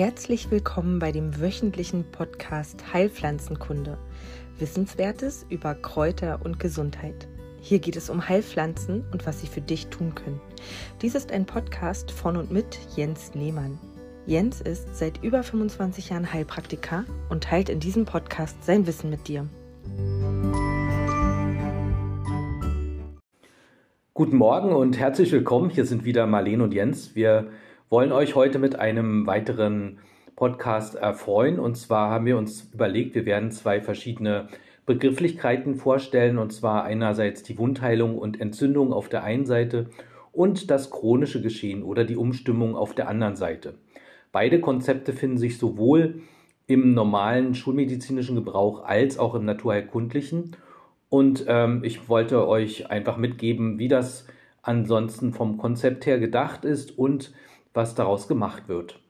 Herzlich 0.00 0.50
willkommen 0.50 0.98
bei 0.98 1.12
dem 1.12 1.42
wöchentlichen 1.42 2.10
Podcast 2.10 2.94
Heilpflanzenkunde. 2.94 3.98
Wissenswertes 4.58 5.44
über 5.50 5.74
Kräuter 5.74 6.40
und 6.42 6.58
Gesundheit. 6.58 7.28
Hier 7.60 7.80
geht 7.80 7.96
es 7.96 8.08
um 8.08 8.26
Heilpflanzen 8.26 9.04
und 9.12 9.26
was 9.26 9.42
sie 9.42 9.46
für 9.46 9.60
dich 9.60 9.88
tun 9.88 10.14
können. 10.14 10.40
Dies 11.02 11.14
ist 11.14 11.30
ein 11.30 11.44
Podcast 11.44 12.12
von 12.12 12.38
und 12.38 12.50
mit 12.50 12.78
Jens 12.96 13.34
Lehmann. 13.34 13.78
Jens 14.24 14.62
ist 14.62 14.96
seit 14.96 15.22
über 15.22 15.42
25 15.42 16.08
Jahren 16.08 16.32
Heilpraktiker 16.32 17.04
und 17.28 17.44
teilt 17.44 17.68
in 17.68 17.78
diesem 17.78 18.06
Podcast 18.06 18.64
sein 18.64 18.86
Wissen 18.86 19.10
mit 19.10 19.28
dir. 19.28 19.50
Guten 24.14 24.38
Morgen 24.38 24.72
und 24.72 24.98
herzlich 24.98 25.30
willkommen. 25.30 25.68
Hier 25.68 25.84
sind 25.84 26.06
wieder 26.06 26.26
Marlene 26.26 26.64
und 26.64 26.72
Jens. 26.72 27.14
Wir 27.14 27.50
wollen 27.90 28.12
euch 28.12 28.36
heute 28.36 28.60
mit 28.60 28.78
einem 28.78 29.26
weiteren 29.26 29.98
Podcast 30.36 30.94
erfreuen. 30.94 31.58
Und 31.58 31.76
zwar 31.76 32.10
haben 32.10 32.24
wir 32.24 32.38
uns 32.38 32.70
überlegt, 32.72 33.16
wir 33.16 33.26
werden 33.26 33.50
zwei 33.50 33.80
verschiedene 33.80 34.46
Begrifflichkeiten 34.86 35.74
vorstellen. 35.74 36.38
Und 36.38 36.52
zwar 36.52 36.84
einerseits 36.84 37.42
die 37.42 37.58
Wundheilung 37.58 38.16
und 38.16 38.40
Entzündung 38.40 38.92
auf 38.92 39.08
der 39.08 39.24
einen 39.24 39.44
Seite 39.44 39.90
und 40.30 40.70
das 40.70 40.90
chronische 40.90 41.42
Geschehen 41.42 41.82
oder 41.82 42.04
die 42.04 42.16
Umstimmung 42.16 42.76
auf 42.76 42.94
der 42.94 43.08
anderen 43.08 43.34
Seite. 43.34 43.74
Beide 44.30 44.60
Konzepte 44.60 45.12
finden 45.12 45.38
sich 45.38 45.58
sowohl 45.58 46.22
im 46.68 46.94
normalen 46.94 47.56
schulmedizinischen 47.56 48.36
Gebrauch 48.36 48.84
als 48.84 49.18
auch 49.18 49.34
im 49.34 49.44
naturheilkundlichen. 49.44 50.56
Und 51.08 51.44
ähm, 51.48 51.82
ich 51.82 52.08
wollte 52.08 52.46
euch 52.46 52.88
einfach 52.88 53.16
mitgeben, 53.16 53.80
wie 53.80 53.88
das 53.88 54.28
ansonsten 54.62 55.32
vom 55.32 55.58
Konzept 55.58 56.06
her 56.06 56.20
gedacht 56.20 56.64
ist 56.64 56.96
und 56.96 57.32
was 57.74 57.94
daraus 57.94 58.28
gemacht 58.28 58.68
wird. 58.68 59.00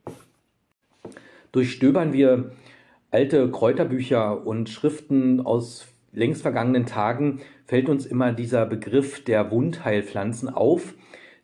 Durchstöbern 1.53 2.13
wir 2.13 2.53
alte 3.11 3.51
Kräuterbücher 3.51 4.47
und 4.47 4.69
Schriften 4.69 5.41
aus 5.41 5.89
längst 6.13 6.43
vergangenen 6.43 6.87
Tagen, 6.87 7.41
fällt 7.67 7.89
uns 7.89 8.07
immer 8.07 8.33
dieser 8.33 8.67
Begriff 8.67 9.25
der 9.25 9.51
Wundheilpflanzen 9.51 10.49
auf. 10.49 10.95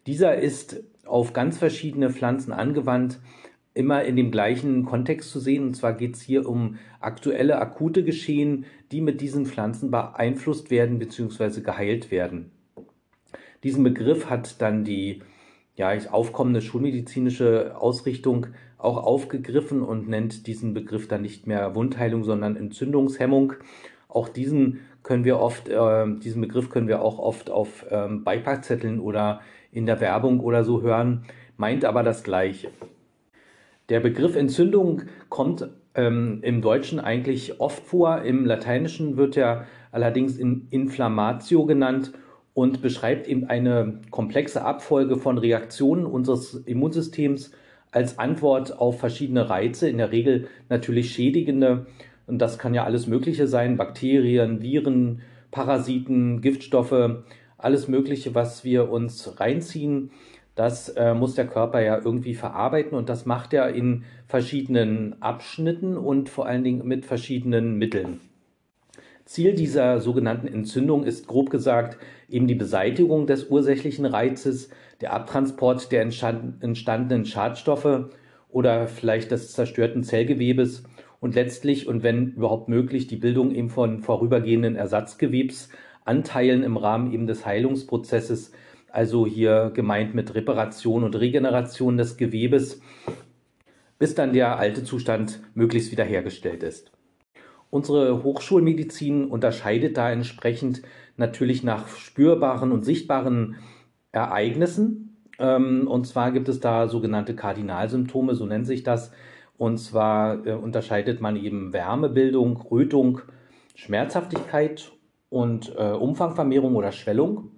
Dieser 0.07 0.37
ist 0.37 0.83
auf 1.05 1.33
ganz 1.33 1.59
verschiedene 1.59 2.11
Pflanzen 2.11 2.53
angewandt, 2.53 3.21
immer 3.75 4.05
in 4.05 4.17
dem 4.17 4.31
gleichen 4.31 4.85
Kontext 4.85 5.31
zu 5.31 5.39
sehen. 5.39 5.69
Und 5.69 5.75
zwar 5.75 5.93
geht 5.93 6.17
es 6.17 6.23
hier 6.23 6.49
um 6.49 6.79
aktuelle, 7.01 7.59
akute 7.59 8.05
Geschehen, 8.05 8.65
die 8.91 9.01
mit 9.01 9.21
diesen 9.21 9.47
Pflanzen 9.47 9.91
beeinflusst 9.91 10.71
werden 10.71 10.99
bzw. 10.99 11.61
geheilt 11.61 12.11
werden. 12.11 12.51
Diesen 13.63 13.85
Begriff 13.85 14.31
hat 14.31 14.61
dann 14.63 14.85
die 14.85 15.23
ja, 15.77 15.93
aufkommende 16.11 16.63
schulmedizinische 16.63 17.77
Ausrichtung 17.79 18.49
auch 18.79 18.97
aufgegriffen 18.99 19.83
und 19.83 20.09
nennt 20.09 20.47
diesen 20.47 20.75
Begriff 20.75 21.09
dann 21.09 21.23
nicht 21.23 21.47
mehr 21.47 21.75
Wundheilung, 21.75 22.25
sondern 22.25 22.57
Entzündungshemmung. 22.57 23.55
Auch 24.09 24.29
diesen 24.29 24.81
können 25.03 25.25
wir 25.25 25.39
oft, 25.39 25.69
äh, 25.69 26.07
diesen 26.19 26.41
Begriff 26.41 26.71
können 26.71 26.89
wir 26.89 27.03
auch 27.03 27.19
oft 27.19 27.51
auf 27.51 27.87
ähm, 27.91 28.25
Beipackzetteln 28.25 29.01
oder 29.01 29.41
in 29.71 29.87
der 29.87 30.01
Werbung 30.01 30.41
oder 30.41 30.65
so 30.65 30.83
hören, 30.83 31.25
meint 31.57 31.85
aber 31.85 32.03
das 32.03 32.23
Gleiche. 32.23 32.71
Der 33.89 34.01
Begriff 34.01 34.35
Entzündung 34.35 35.03
kommt 35.29 35.69
ähm, 35.95 36.41
im 36.43 36.61
Deutschen 36.61 36.99
eigentlich 36.99 37.61
oft 37.61 37.85
vor. 37.85 38.23
Im 38.23 38.45
Lateinischen 38.45 39.17
wird 39.17 39.37
er 39.37 39.67
allerdings 39.93 40.39
in 40.39 40.67
Inflammatio 40.71 41.67
genannt 41.67 42.13
und 42.57 42.81
beschreibt 42.81 43.29
eben 43.29 43.45
eine 43.45 44.01
komplexe 44.11 44.65
Abfolge 44.65 45.19
von 45.19 45.37
Reaktionen 45.37 46.07
unseres 46.07 46.55
Immunsystems 46.55 47.53
als 47.93 48.19
Antwort 48.19 48.79
auf 48.79 48.99
verschiedene 48.99 49.51
Reize, 49.51 49.91
in 49.91 49.99
der 49.99 50.11
Regel 50.11 50.49
natürlich 50.71 51.13
schädigende. 51.13 51.85
Und 52.27 52.39
das 52.39 52.59
kann 52.59 52.73
ja 52.73 52.85
alles 52.85 53.07
Mögliche 53.07 53.47
sein, 53.47 53.77
Bakterien, 53.77 54.63
Viren, 54.63 55.21
Parasiten, 55.51 56.41
Giftstoffe, 56.41 57.25
alles 57.59 57.89
Mögliche, 57.89 58.35
was 58.35 58.65
wir 58.65 58.91
uns 58.91 59.39
reinziehen. 59.39 60.11
Das 60.55 60.89
äh, 60.89 61.13
muss 61.13 61.35
der 61.35 61.47
Körper 61.47 61.83
ja 61.83 62.01
irgendwie 62.03 62.35
verarbeiten 62.35 62.97
und 62.97 63.11
das 63.11 63.27
macht 63.27 63.53
er 63.53 63.69
in 63.69 64.05
verschiedenen 64.29 65.21
Abschnitten 65.21 65.99
und 65.99 66.31
vor 66.31 66.47
allen 66.47 66.65
Dingen 66.65 66.89
mit 66.89 67.05
verschiedenen 67.05 67.77
Mitteln. 67.77 68.19
Ziel 69.27 69.55
dieser 69.55 70.01
sogenannten 70.01 70.47
Entzündung 70.47 71.03
ist 71.03 71.27
grob 71.27 71.51
gesagt 71.51 71.99
eben 72.29 72.47
die 72.47 72.55
Beseitigung 72.55 73.27
des 73.27 73.49
ursächlichen 73.51 74.07
Reizes, 74.07 74.71
der 75.01 75.13
Abtransport 75.13 75.91
der 75.91 76.03
entstandenen 76.03 77.27
Schadstoffe 77.27 78.11
oder 78.49 78.87
vielleicht 78.87 79.33
des 79.33 79.53
zerstörten 79.53 80.05
Zellgewebes 80.05 80.85
und 81.21 81.35
letztlich 81.35 81.89
und 81.89 82.05
wenn 82.05 82.35
überhaupt 82.35 82.69
möglich 82.69 83.09
die 83.09 83.17
Bildung 83.17 83.53
eben 83.53 83.69
von 83.69 84.01
vorübergehenden 84.01 84.77
Ersatzgewebsanteilen 84.77 86.63
im 86.63 86.77
Rahmen 86.77 87.13
eben 87.13 87.27
des 87.27 87.45
Heilungsprozesses, 87.45 88.53
also 88.93 89.27
hier 89.27 89.73
gemeint 89.75 90.15
mit 90.15 90.37
Reparation 90.37 91.03
und 91.03 91.17
Regeneration 91.17 91.97
des 91.97 92.17
Gewebes, 92.17 92.81
bis 93.99 94.15
dann 94.15 94.33
der 94.33 94.57
alte 94.59 94.85
Zustand 94.85 95.41
möglichst 95.55 95.91
wiederhergestellt 95.91 96.63
ist. 96.63 96.96
Unsere 97.71 98.23
Hochschulmedizin 98.23 99.27
unterscheidet 99.27 99.97
da 99.97 100.11
entsprechend 100.11 100.83
natürlich 101.17 101.63
nach 101.63 101.89
spürbaren 101.89 102.73
und 102.73 102.85
sichtbaren 102.85 103.57
Ereignissen. 104.13 105.17
Ähm, 105.39 105.89
und 105.89 106.07
zwar 106.07 106.33
gibt 106.33 106.49
es 106.49 106.61
da 106.61 106.89
sogenannte 106.89 107.35
Kardinalsymptome, 107.35 108.35
so 108.35 108.47
nennt 108.47 108.67
sich 108.67 108.83
das. 108.83 109.13
Und 109.59 109.79
zwar 109.79 110.47
äh, 110.47 110.53
unterscheidet 110.53 111.21
man 111.21 111.37
eben 111.37 111.73
Wärmebildung, 111.73 112.57
Rötung, 112.71 113.21
Schmerzhaftigkeit 113.75 114.93
und 115.29 115.75
äh, 115.77 115.93
Umfangvermehrung 115.93 116.77
oder 116.77 116.93
Schwellung 116.93 117.51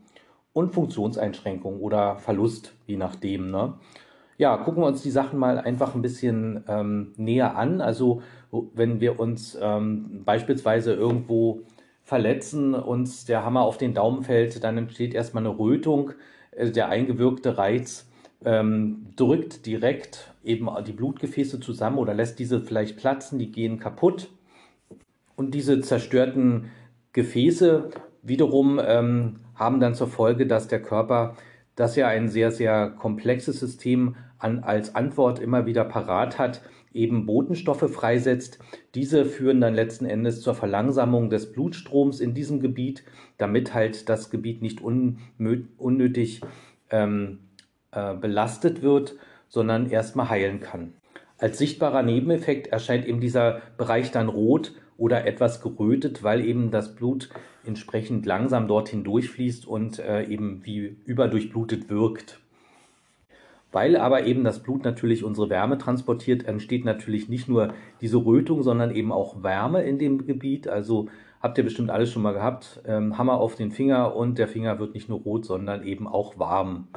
und 0.52 0.74
Funktionseinschränkung 0.74 1.80
oder 1.80 2.16
Verlust, 2.16 2.74
je 2.86 2.96
nachdem. 2.96 3.50
Ne? 3.50 3.74
Ja, 4.38 4.56
gucken 4.56 4.82
wir 4.82 4.86
uns 4.86 5.02
die 5.02 5.10
Sachen 5.10 5.38
mal 5.38 5.58
einfach 5.58 5.96
ein 5.96 6.02
bisschen 6.02 6.64
ähm, 6.68 7.12
näher 7.16 7.56
an. 7.56 7.80
Also 7.80 8.22
wenn 8.72 9.00
wir 9.00 9.18
uns 9.18 9.58
ähm, 9.60 10.22
beispielsweise 10.24 10.94
irgendwo 10.94 11.62
verletzen, 12.04 12.74
uns 12.74 13.24
der 13.24 13.44
Hammer 13.44 13.62
auf 13.62 13.78
den 13.78 13.94
Daumen 13.94 14.22
fällt, 14.22 14.62
dann 14.62 14.78
entsteht 14.78 15.12
erstmal 15.12 15.44
eine 15.44 15.58
Rötung. 15.58 16.12
Äh, 16.52 16.70
der 16.70 16.88
eingewirkte 16.88 17.58
Reiz 17.58 18.08
ähm, 18.44 19.08
drückt 19.16 19.66
direkt 19.66 20.32
eben 20.44 20.68
die 20.86 20.92
Blutgefäße 20.92 21.58
zusammen 21.58 21.98
oder 21.98 22.14
lässt 22.14 22.38
diese 22.38 22.60
vielleicht 22.60 22.96
platzen, 22.96 23.40
die 23.40 23.50
gehen 23.50 23.80
kaputt. 23.80 24.28
Und 25.34 25.52
diese 25.52 25.80
zerstörten 25.80 26.70
Gefäße 27.12 27.90
wiederum 28.22 28.80
ähm, 28.80 29.40
haben 29.56 29.80
dann 29.80 29.96
zur 29.96 30.06
Folge, 30.06 30.46
dass 30.46 30.68
der 30.68 30.80
Körper, 30.80 31.34
das 31.74 31.96
ja 31.96 32.06
ein 32.06 32.28
sehr, 32.28 32.52
sehr 32.52 32.90
komplexes 32.90 33.58
System 33.58 34.14
an, 34.38 34.60
als 34.60 34.94
Antwort 34.94 35.38
immer 35.38 35.66
wieder 35.66 35.84
parat 35.84 36.38
hat, 36.38 36.62
eben 36.92 37.26
Botenstoffe 37.26 37.90
freisetzt. 37.90 38.58
Diese 38.94 39.24
führen 39.24 39.60
dann 39.60 39.74
letzten 39.74 40.06
Endes 40.06 40.40
zur 40.40 40.54
Verlangsamung 40.54 41.30
des 41.30 41.52
Blutstroms 41.52 42.20
in 42.20 42.34
diesem 42.34 42.60
Gebiet, 42.60 43.04
damit 43.36 43.74
halt 43.74 44.08
das 44.08 44.30
Gebiet 44.30 44.62
nicht 44.62 44.80
unnötig 44.80 46.40
ähm, 46.90 47.40
äh, 47.92 48.14
belastet 48.14 48.82
wird, 48.82 49.16
sondern 49.48 49.90
erstmal 49.90 50.28
heilen 50.28 50.60
kann. 50.60 50.94
Als 51.38 51.58
sichtbarer 51.58 52.02
Nebeneffekt 52.02 52.66
erscheint 52.68 53.06
eben 53.06 53.20
dieser 53.20 53.62
Bereich 53.76 54.10
dann 54.10 54.28
rot 54.28 54.74
oder 54.96 55.24
etwas 55.26 55.62
gerötet, 55.62 56.24
weil 56.24 56.44
eben 56.44 56.72
das 56.72 56.96
Blut 56.96 57.30
entsprechend 57.64 58.26
langsam 58.26 58.66
dorthin 58.66 59.04
durchfließt 59.04 59.66
und 59.66 60.00
äh, 60.00 60.24
eben 60.24 60.64
wie 60.64 60.96
überdurchblutet 61.04 61.88
wirkt. 61.88 62.40
Weil 63.70 63.96
aber 63.96 64.24
eben 64.24 64.44
das 64.44 64.62
Blut 64.62 64.84
natürlich 64.84 65.24
unsere 65.24 65.50
Wärme 65.50 65.76
transportiert, 65.76 66.44
entsteht 66.46 66.84
natürlich 66.84 67.28
nicht 67.28 67.48
nur 67.48 67.74
diese 68.00 68.16
Rötung, 68.16 68.62
sondern 68.62 68.94
eben 68.94 69.12
auch 69.12 69.42
Wärme 69.42 69.82
in 69.82 69.98
dem 69.98 70.26
Gebiet. 70.26 70.68
Also 70.68 71.08
habt 71.42 71.58
ihr 71.58 71.64
bestimmt 71.64 71.90
alles 71.90 72.10
schon 72.10 72.22
mal 72.22 72.32
gehabt. 72.32 72.80
Ähm, 72.86 73.18
Hammer 73.18 73.38
auf 73.38 73.56
den 73.56 73.70
Finger 73.70 74.16
und 74.16 74.38
der 74.38 74.48
Finger 74.48 74.78
wird 74.78 74.94
nicht 74.94 75.08
nur 75.08 75.20
rot, 75.20 75.44
sondern 75.44 75.84
eben 75.84 76.08
auch 76.08 76.38
warm. 76.38 76.88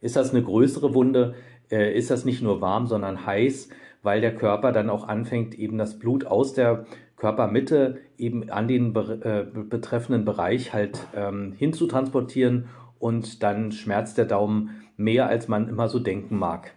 Ist 0.00 0.16
das 0.16 0.32
eine 0.32 0.42
größere 0.42 0.94
Wunde, 0.94 1.34
äh, 1.70 1.96
ist 1.96 2.10
das 2.10 2.24
nicht 2.24 2.42
nur 2.42 2.60
warm, 2.60 2.86
sondern 2.86 3.24
heiß, 3.24 3.70
weil 4.02 4.20
der 4.20 4.34
Körper 4.34 4.72
dann 4.72 4.90
auch 4.90 5.08
anfängt, 5.08 5.54
eben 5.58 5.78
das 5.78 5.98
Blut 5.98 6.26
aus 6.26 6.52
der 6.52 6.84
Körpermitte 7.16 7.98
eben 8.18 8.50
an 8.50 8.66
den 8.66 8.92
be 8.92 9.46
äh, 9.54 9.60
betreffenden 9.62 10.24
Bereich 10.24 10.72
halt 10.72 11.06
ähm, 11.14 11.52
hinzutransportieren 11.52 12.68
und 12.98 13.42
dann 13.42 13.70
schmerzt 13.72 14.18
der 14.18 14.24
Daumen 14.24 14.81
mehr, 14.96 15.26
als 15.26 15.48
man 15.48 15.68
immer 15.68 15.88
so 15.88 15.98
denken 15.98 16.38
mag. 16.38 16.74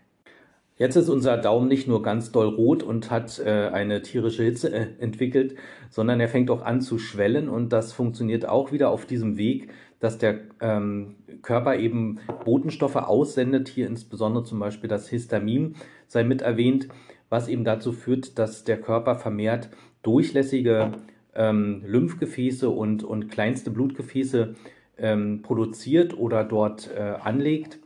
Jetzt 0.77 0.97
ist 0.97 1.07
unser 1.07 1.37
Daumen 1.37 1.69
nicht 1.69 1.87
nur 1.87 2.01
ganz 2.01 2.33
doll 2.33 2.47
rot 2.47 2.83
und 2.83 3.09
hat 3.09 3.39
äh, 3.39 3.69
eine 3.71 4.01
tierische 4.01 4.43
Hitze 4.43 4.73
äh, 4.73 4.87
entwickelt, 4.99 5.55
sondern 5.89 6.19
er 6.19 6.27
fängt 6.27 6.51
auch 6.51 6.63
an 6.63 6.81
zu 6.81 6.99
schwellen 6.99 7.47
und 7.47 7.71
das 7.71 7.93
funktioniert 7.93 8.45
auch 8.45 8.73
wieder 8.73 8.89
auf 8.89 9.05
diesem 9.05 9.37
Weg, 9.37 9.69
dass 10.01 10.17
der 10.17 10.39
ähm, 10.59 11.15
Körper 11.41 11.77
eben 11.77 12.19
Botenstoffe 12.43 12.97
aussendet, 12.97 13.69
hier 13.69 13.87
insbesondere 13.87 14.43
zum 14.43 14.59
Beispiel 14.59 14.89
das 14.89 15.07
Histamin 15.07 15.75
sei 16.07 16.25
mit 16.25 16.41
erwähnt, 16.41 16.89
was 17.29 17.47
eben 17.47 17.63
dazu 17.63 17.93
führt, 17.93 18.37
dass 18.37 18.65
der 18.65 18.81
Körper 18.81 19.15
vermehrt 19.15 19.69
durchlässige 20.03 20.91
ähm, 21.33 21.83
Lymphgefäße 21.85 22.69
und, 22.69 23.03
und 23.03 23.29
kleinste 23.29 23.71
Blutgefäße 23.71 24.55
ähm, 24.97 25.41
produziert 25.41 26.17
oder 26.17 26.43
dort 26.43 26.91
äh, 26.95 27.13
anlegt. 27.23 27.79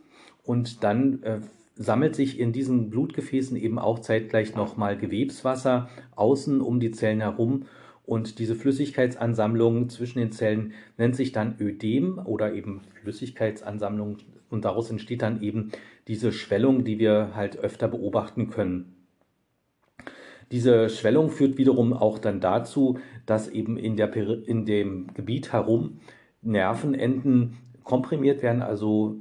Und 0.50 0.82
dann 0.82 1.22
äh, 1.22 1.38
sammelt 1.76 2.16
sich 2.16 2.40
in 2.40 2.52
diesen 2.52 2.90
Blutgefäßen 2.90 3.56
eben 3.56 3.78
auch 3.78 4.00
zeitgleich 4.00 4.56
nochmal 4.56 4.98
Gewebswasser 4.98 5.88
außen 6.16 6.60
um 6.60 6.80
die 6.80 6.90
Zellen 6.90 7.20
herum. 7.20 7.66
Und 8.04 8.40
diese 8.40 8.56
Flüssigkeitsansammlung 8.56 9.90
zwischen 9.90 10.18
den 10.18 10.32
Zellen 10.32 10.72
nennt 10.98 11.14
sich 11.14 11.30
dann 11.30 11.54
Ödem 11.60 12.18
oder 12.18 12.52
eben 12.52 12.80
Flüssigkeitsansammlung. 13.00 14.16
Und 14.48 14.64
daraus 14.64 14.90
entsteht 14.90 15.22
dann 15.22 15.40
eben 15.40 15.70
diese 16.08 16.32
Schwellung, 16.32 16.82
die 16.82 16.98
wir 16.98 17.30
halt 17.36 17.56
öfter 17.56 17.86
beobachten 17.86 18.50
können. 18.50 18.96
Diese 20.50 20.88
Schwellung 20.88 21.30
führt 21.30 21.58
wiederum 21.58 21.92
auch 21.92 22.18
dann 22.18 22.40
dazu, 22.40 22.98
dass 23.24 23.46
eben 23.46 23.76
in, 23.76 23.94
der, 23.94 24.12
in 24.16 24.66
dem 24.66 25.14
Gebiet 25.14 25.52
herum 25.52 26.00
Nervenenden 26.42 27.56
komprimiert 27.84 28.42
werden. 28.42 28.62
Also 28.62 29.16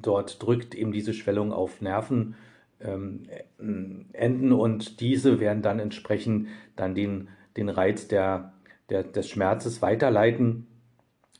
dort 0.00 0.42
drückt 0.42 0.74
eben 0.74 0.92
diese 0.92 1.12
Schwellung 1.12 1.52
auf 1.52 1.80
Nervenenden 1.80 2.36
ähm, 2.80 4.52
und 4.52 5.00
diese 5.00 5.40
werden 5.40 5.62
dann 5.62 5.78
entsprechend 5.78 6.48
dann 6.76 6.94
den, 6.94 7.28
den 7.56 7.68
Reiz 7.68 8.08
der, 8.08 8.54
der, 8.90 9.04
des 9.04 9.28
Schmerzes 9.28 9.82
weiterleiten, 9.82 10.66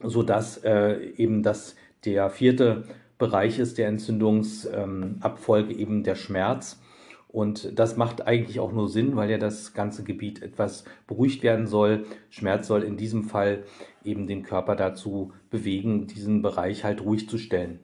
sodass 0.01 0.59
äh, 0.59 1.13
eben 1.17 1.43
das 1.43 1.77
der 2.05 2.31
vierte 2.31 2.85
Bereich 3.19 3.59
ist 3.61 3.79
der 3.79 3.89
Entzündungsabfolge 3.89 5.73
ähm, 5.73 5.79
eben 5.79 6.03
der 6.03 6.17
Schmerz. 6.17 6.81
Und 7.29 7.79
das 7.79 7.97
macht 7.97 8.27
eigentlich 8.27 8.61
auch 8.61 8.73
nur 8.73 8.89
Sinn, 8.89 9.17
weil 9.17 9.31
ja 9.31 9.39
das 9.39 9.73
ganze 9.73 10.05
Gebiet 10.05 10.43
etwas 10.43 10.85
beruhigt 11.07 11.43
werden 11.43 11.67
soll. 11.67 12.05
Schmerz 12.29 12.67
soll 12.67 12.83
in 12.83 12.97
diesem 12.99 13.25
Fall 13.25 13.63
eben 14.05 14.27
den 14.27 14.43
Körper 14.43 14.77
dazu 14.77 15.33
bewegen, 15.49 16.07
diesen 16.09 16.43
Bereich 16.43 16.85
halt 16.85 17.03
ruhig 17.03 17.29
zu 17.29 17.39
stellen. 17.39 17.79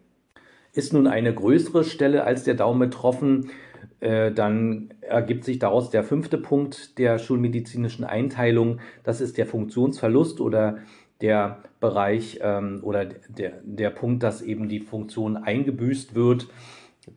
Ist 0.79 0.93
nun 0.93 1.09
eine 1.09 1.35
größere 1.35 1.83
Stelle 1.83 2.23
als 2.23 2.45
der 2.45 2.55
Daumen 2.55 2.79
betroffen, 2.79 3.51
äh, 3.99 4.31
dann 4.31 4.95
ergibt 5.01 5.43
sich 5.43 5.59
daraus 5.59 5.91
der 5.91 6.05
fünfte 6.05 6.39
Punkt 6.39 6.99
der 7.01 7.19
schulmedizinischen 7.19 8.05
Einteilung. 8.05 8.79
Das 9.03 9.21
ist 9.21 9.39
der 9.39 9.47
Funktionsverlust 9.47 10.41
oder 10.41 10.79
der 11.21 11.65
Bereich 11.81 12.39
ähm, 12.43 12.79
oder 12.85 13.07
der, 13.07 13.55
der 13.65 13.91
Punkt, 13.91 14.23
dass 14.23 14.41
eben 14.41 14.69
die 14.69 14.79
Funktion 14.79 15.37
eingebüßt 15.37 16.15
wird. 16.15 16.47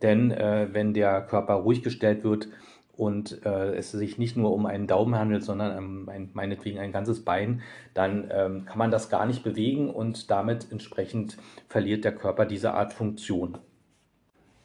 Denn 0.02 0.32
äh, 0.32 0.66
wenn 0.72 0.92
der 0.92 1.20
Körper 1.20 1.54
ruhig 1.54 1.84
gestellt 1.84 2.24
wird 2.24 2.48
und 2.96 3.44
äh, 3.44 3.74
es 3.74 3.92
sich 3.92 4.18
nicht 4.18 4.36
nur 4.36 4.52
um 4.52 4.66
einen 4.66 4.86
Daumen 4.86 5.16
handelt, 5.16 5.42
sondern 5.42 5.76
um 5.78 6.08
ein, 6.08 6.30
meinetwegen 6.34 6.78
ein 6.78 6.92
ganzes 6.92 7.24
Bein, 7.24 7.62
dann 7.94 8.30
ähm, 8.30 8.64
kann 8.66 8.78
man 8.78 8.90
das 8.90 9.08
gar 9.08 9.26
nicht 9.26 9.42
bewegen 9.42 9.90
und 9.90 10.30
damit 10.30 10.70
entsprechend 10.70 11.38
verliert 11.68 12.04
der 12.04 12.14
Körper 12.14 12.44
diese 12.44 12.74
Art 12.74 12.92
Funktion. 12.92 13.58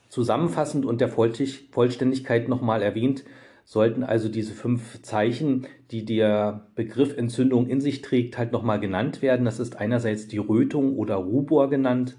Zusammenfassend 0.09 0.85
und 0.85 1.01
der 1.01 1.09
Vollständigkeit 1.09 2.47
nochmal 2.47 2.81
erwähnt, 2.81 3.23
sollten 3.67 4.05
also 4.05 4.29
diese 4.29 4.53
fünf 4.53 5.01
Zeichen, 5.01 5.67
die 5.91 6.05
der 6.05 6.67
Begriff 6.75 7.17
Entzündung 7.17 7.67
in 7.67 7.81
sich 7.81 8.01
trägt, 8.01 8.37
halt 8.37 8.53
nochmal 8.53 8.79
genannt 8.79 9.21
werden. 9.21 9.43
Das 9.43 9.59
ist 9.59 9.75
einerseits 9.75 10.29
die 10.29 10.37
Rötung 10.37 10.95
oder 10.95 11.15
Rubor 11.15 11.69
genannt, 11.69 12.15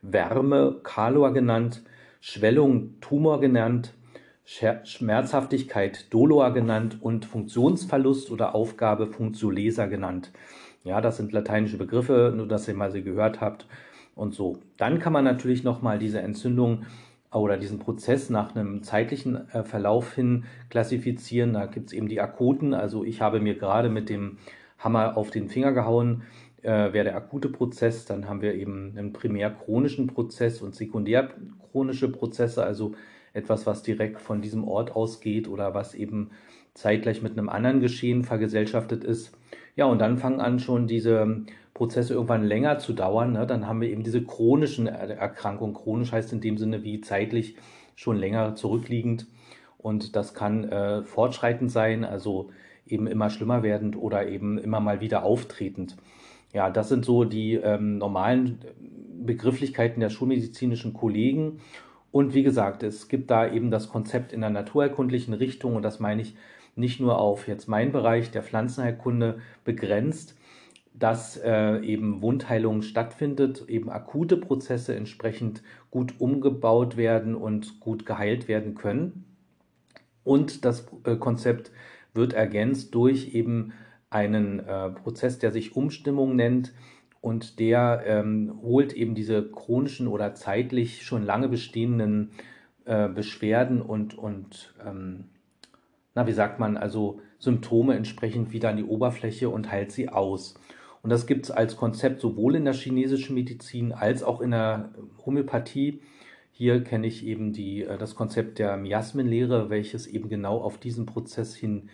Wärme, 0.00 0.78
Kalor 0.84 1.32
genannt, 1.32 1.82
Schwellung 2.20 3.00
Tumor 3.00 3.40
genannt, 3.40 3.94
Schmerzhaftigkeit 4.44 6.12
Dolor 6.12 6.52
genannt 6.52 6.98
und 7.00 7.24
Funktionsverlust 7.24 8.30
oder 8.30 8.54
Aufgabe 8.54 9.06
Functiolesa 9.06 9.86
genannt. 9.86 10.32
Ja, 10.84 11.00
das 11.00 11.16
sind 11.16 11.32
lateinische 11.32 11.78
Begriffe, 11.78 12.32
nur 12.36 12.48
dass 12.48 12.66
ihr 12.66 12.74
mal 12.74 12.90
sie 12.90 13.02
gehört 13.02 13.40
habt 13.40 13.66
und 14.14 14.34
so. 14.34 14.58
Dann 14.76 14.98
kann 14.98 15.12
man 15.12 15.24
natürlich 15.24 15.62
nochmal 15.62 15.98
diese 15.98 16.20
Entzündung 16.20 16.84
oder 17.32 17.56
diesen 17.56 17.78
Prozess 17.78 18.30
nach 18.30 18.54
einem 18.54 18.82
zeitlichen 18.82 19.48
äh, 19.50 19.62
Verlauf 19.62 20.14
hin 20.14 20.44
klassifizieren. 20.68 21.54
Da 21.54 21.66
gibt 21.66 21.88
es 21.88 21.92
eben 21.92 22.08
die 22.08 22.20
akuten, 22.20 22.74
also 22.74 23.04
ich 23.04 23.20
habe 23.20 23.40
mir 23.40 23.54
gerade 23.54 23.88
mit 23.88 24.08
dem 24.08 24.38
Hammer 24.78 25.16
auf 25.16 25.30
den 25.30 25.48
Finger 25.48 25.72
gehauen, 25.72 26.24
äh, 26.62 26.92
wäre 26.92 27.04
der 27.04 27.16
akute 27.16 27.48
Prozess. 27.48 28.04
Dann 28.04 28.28
haben 28.28 28.42
wir 28.42 28.54
eben 28.54 28.94
einen 28.98 29.12
primär 29.12 29.50
chronischen 29.50 30.08
Prozess 30.08 30.60
und 30.60 30.74
sekundär 30.74 31.30
chronische 31.70 32.10
Prozesse, 32.10 32.64
also 32.64 32.94
etwas, 33.34 33.66
was 33.66 33.82
direkt 33.82 34.20
von 34.20 34.42
diesem 34.42 34.66
Ort 34.66 34.94
ausgeht 34.94 35.48
oder 35.48 35.74
was 35.74 35.94
eben 35.94 36.30
zeitgleich 36.74 37.22
mit 37.22 37.32
einem 37.32 37.48
anderen 37.48 37.80
Geschehen 37.80 38.24
vergesellschaftet 38.24 39.04
ist. 39.04 39.36
Ja, 39.76 39.86
und 39.86 39.98
dann 40.00 40.18
fangen 40.18 40.40
an 40.40 40.58
schon 40.58 40.86
diese 40.86 41.44
Prozesse 41.74 42.14
irgendwann 42.14 42.44
länger 42.44 42.78
zu 42.78 42.92
dauern. 42.92 43.32
Ne? 43.32 43.46
Dann 43.46 43.66
haben 43.66 43.80
wir 43.80 43.88
eben 43.88 44.02
diese 44.02 44.22
chronischen 44.22 44.86
Erkrankungen. 44.86 45.74
Chronisch 45.74 46.12
heißt 46.12 46.32
in 46.32 46.40
dem 46.40 46.58
Sinne 46.58 46.82
wie 46.82 47.00
zeitlich 47.00 47.56
schon 47.94 48.16
länger 48.16 48.54
zurückliegend. 48.54 49.26
Und 49.78 50.14
das 50.14 50.34
kann 50.34 50.64
äh, 50.64 51.02
fortschreitend 51.02 51.70
sein, 51.70 52.04
also 52.04 52.50
eben 52.86 53.06
immer 53.06 53.30
schlimmer 53.30 53.62
werdend 53.62 53.96
oder 53.96 54.28
eben 54.28 54.58
immer 54.58 54.80
mal 54.80 55.00
wieder 55.00 55.24
auftretend. 55.24 55.96
Ja, 56.52 56.70
das 56.70 56.88
sind 56.88 57.04
so 57.04 57.24
die 57.24 57.54
ähm, 57.54 57.98
normalen 57.98 58.60
Begrifflichkeiten 59.24 60.00
der 60.00 60.10
schulmedizinischen 60.10 60.92
Kollegen. 60.92 61.60
Und 62.12 62.34
wie 62.34 62.42
gesagt, 62.42 62.82
es 62.82 63.08
gibt 63.08 63.30
da 63.30 63.50
eben 63.50 63.70
das 63.70 63.88
Konzept 63.88 64.32
in 64.32 64.42
der 64.42 64.50
naturerkundlichen 64.50 65.34
Richtung 65.34 65.74
und 65.74 65.82
das 65.82 65.98
meine 65.98 66.22
ich 66.22 66.36
nicht 66.76 67.00
nur 67.00 67.18
auf 67.18 67.48
jetzt 67.48 67.68
meinen 67.68 67.90
Bereich 67.90 68.30
der 68.30 68.42
Pflanzenheilkunde 68.42 69.40
begrenzt, 69.64 70.36
dass 70.94 71.38
äh, 71.38 71.78
eben 71.78 72.20
Wundheilung 72.20 72.82
stattfindet, 72.82 73.64
eben 73.66 73.90
akute 73.90 74.36
Prozesse 74.36 74.94
entsprechend 74.94 75.62
gut 75.90 76.14
umgebaut 76.20 76.98
werden 76.98 77.34
und 77.34 77.80
gut 77.80 78.04
geheilt 78.04 78.46
werden 78.46 78.74
können. 78.74 79.24
Und 80.22 80.66
das 80.66 80.86
äh, 81.04 81.16
Konzept 81.16 81.72
wird 82.12 82.34
ergänzt 82.34 82.94
durch 82.94 83.34
eben 83.34 83.72
einen 84.10 84.60
äh, 84.60 84.90
Prozess, 84.90 85.38
der 85.38 85.50
sich 85.50 85.74
Umstimmung 85.76 86.36
nennt 86.36 86.74
und 87.22 87.60
der 87.60 88.02
ähm, 88.04 88.58
holt 88.62 88.92
eben 88.92 89.14
diese 89.14 89.48
chronischen 89.48 90.08
oder 90.08 90.34
zeitlich 90.34 91.04
schon 91.04 91.22
lange 91.22 91.48
bestehenden 91.48 92.32
äh, 92.84 93.08
Beschwerden 93.08 93.80
und, 93.80 94.18
und 94.18 94.74
ähm, 94.84 95.28
na, 96.14 96.26
wie 96.26 96.32
sagt 96.32 96.58
man, 96.58 96.76
also 96.76 97.20
Symptome 97.38 97.94
entsprechend 97.94 98.52
wieder 98.52 98.70
an 98.70 98.76
die 98.76 98.84
Oberfläche 98.84 99.48
und 99.48 99.70
heilt 99.70 99.92
sie 99.92 100.08
aus. 100.08 100.54
Und 101.02 101.10
das 101.10 101.26
gibt 101.28 101.44
es 101.44 101.52
als 101.52 101.76
Konzept 101.76 102.20
sowohl 102.20 102.56
in 102.56 102.64
der 102.64 102.74
chinesischen 102.74 103.34
Medizin 103.34 103.92
als 103.92 104.24
auch 104.24 104.40
in 104.40 104.50
der 104.50 104.90
Homöopathie. 105.24 106.02
Hier 106.50 106.82
kenne 106.82 107.06
ich 107.06 107.24
eben 107.24 107.52
die, 107.52 107.84
äh, 107.84 107.98
das 107.98 108.16
Konzept 108.16 108.58
der 108.58 108.76
Miasmenlehre, 108.76 109.70
welches 109.70 110.08
eben 110.08 110.28
genau 110.28 110.60
auf 110.60 110.76
diesen 110.76 111.06
Prozess 111.06 111.54
hin 111.54 111.88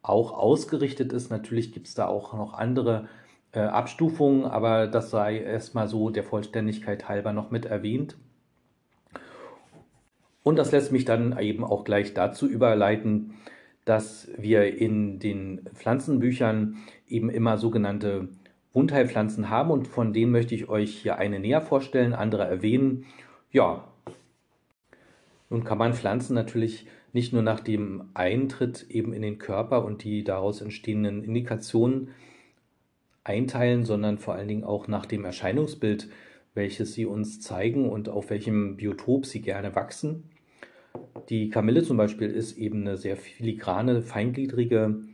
auch 0.00 0.32
ausgerichtet 0.32 1.12
ist. 1.12 1.30
Natürlich 1.30 1.72
gibt 1.72 1.88
es 1.88 1.94
da 1.94 2.06
auch 2.06 2.32
noch 2.32 2.54
andere 2.54 3.08
äh, 3.52 3.60
Abstufungen, 3.60 4.44
aber 4.44 4.86
das 4.86 5.10
sei 5.10 5.38
erstmal 5.38 5.88
so 5.88 6.10
der 6.10 6.24
Vollständigkeit 6.24 7.08
halber 7.08 7.32
noch 7.32 7.50
mit 7.50 7.66
erwähnt. 7.66 8.16
Und 10.42 10.56
das 10.56 10.72
lässt 10.72 10.90
mich 10.90 11.04
dann 11.04 11.38
eben 11.38 11.62
auch 11.64 11.84
gleich 11.84 12.14
dazu 12.14 12.48
überleiten, 12.48 13.34
dass 13.84 14.30
wir 14.36 14.76
in 14.76 15.18
den 15.18 15.62
Pflanzenbüchern 15.74 16.78
eben 17.06 17.30
immer 17.30 17.58
sogenannte 17.58 18.28
Wundheilpflanzen 18.72 19.50
haben 19.50 19.70
und 19.70 19.86
von 19.86 20.12
denen 20.12 20.32
möchte 20.32 20.54
ich 20.54 20.68
euch 20.68 20.96
hier 20.96 21.18
eine 21.18 21.38
näher 21.38 21.60
vorstellen, 21.60 22.14
andere 22.14 22.44
erwähnen. 22.44 23.04
Ja, 23.50 23.84
nun 25.50 25.64
kann 25.64 25.78
man 25.78 25.92
Pflanzen 25.92 26.34
natürlich 26.34 26.86
nicht 27.12 27.32
nur 27.34 27.42
nach 27.42 27.60
dem 27.60 28.08
Eintritt 28.14 28.86
eben 28.88 29.12
in 29.12 29.20
den 29.20 29.38
Körper 29.38 29.84
und 29.84 30.02
die 30.02 30.24
daraus 30.24 30.62
entstehenden 30.62 31.22
Indikationen 31.22 32.08
einteilen, 33.24 33.84
sondern 33.84 34.18
vor 34.18 34.34
allen 34.34 34.48
Dingen 34.48 34.64
auch 34.64 34.88
nach 34.88 35.06
dem 35.06 35.24
Erscheinungsbild, 35.24 36.08
welches 36.54 36.94
sie 36.94 37.06
uns 37.06 37.40
zeigen 37.40 37.88
und 37.88 38.08
auf 38.08 38.30
welchem 38.30 38.76
Biotop 38.76 39.26
sie 39.26 39.40
gerne 39.40 39.74
wachsen. 39.74 40.30
Die 41.28 41.48
Kamille 41.48 41.82
zum 41.82 41.96
Beispiel 41.96 42.30
ist 42.30 42.58
eben 42.58 42.82
eine 42.82 42.96
sehr 42.96 43.16
filigrane, 43.16 44.02
feingliedrige 44.02 45.04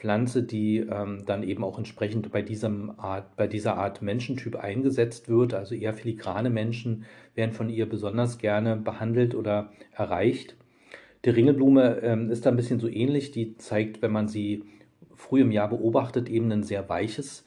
Pflanze, 0.00 0.42
die 0.42 0.78
ähm, 0.78 1.24
dann 1.26 1.42
eben 1.42 1.62
auch 1.62 1.76
entsprechend 1.76 2.32
bei, 2.32 2.40
diesem 2.40 2.98
Art, 2.98 3.36
bei 3.36 3.46
dieser 3.46 3.76
Art 3.76 4.00
Menschentyp 4.00 4.56
eingesetzt 4.56 5.28
wird. 5.28 5.52
Also 5.52 5.74
eher 5.74 5.92
filigrane 5.92 6.48
Menschen 6.48 7.04
werden 7.34 7.52
von 7.52 7.68
ihr 7.68 7.86
besonders 7.86 8.38
gerne 8.38 8.76
behandelt 8.76 9.34
oder 9.34 9.72
erreicht. 9.92 10.56
Die 11.26 11.30
Ringelblume 11.30 12.00
ähm, 12.02 12.30
ist 12.30 12.46
da 12.46 12.50
ein 12.50 12.56
bisschen 12.56 12.80
so 12.80 12.88
ähnlich. 12.88 13.30
Die 13.30 13.58
zeigt, 13.58 14.00
wenn 14.00 14.12
man 14.12 14.26
sie 14.26 14.64
früh 15.20 15.42
im 15.42 15.52
Jahr 15.52 15.68
beobachtet, 15.68 16.28
eben 16.28 16.50
ein 16.50 16.62
sehr 16.62 16.88
weiches 16.88 17.44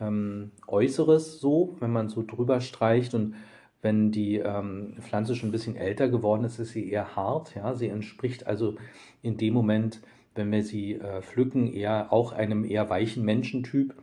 ähm, 0.00 0.50
Äußeres 0.66 1.40
so, 1.40 1.76
wenn 1.80 1.92
man 1.92 2.08
so 2.08 2.22
drüber 2.22 2.60
streicht. 2.60 3.14
Und 3.14 3.34
Wenn 3.80 4.10
die 4.10 4.36
ähm, 4.36 4.96
Pflanze 5.00 5.36
schon 5.36 5.48
ein 5.50 5.52
bisschen 5.52 5.76
älter 5.76 6.08
geworden 6.08 6.44
ist, 6.44 6.58
ist 6.58 6.72
sie 6.72 6.90
eher 6.90 7.16
hart. 7.16 7.54
Ja? 7.54 7.74
Sie 7.74 7.88
entspricht 7.88 8.46
also 8.46 8.76
in 9.22 9.36
dem 9.36 9.54
Moment, 9.54 10.00
wenn 10.34 10.50
wir 10.50 10.64
sie 10.64 10.94
äh, 10.94 11.22
pflücken, 11.22 11.72
eher 11.72 12.12
auch 12.12 12.32
einem 12.32 12.64
eher 12.64 12.90
weichen 12.90 13.24
Menschentyp. 13.24 13.94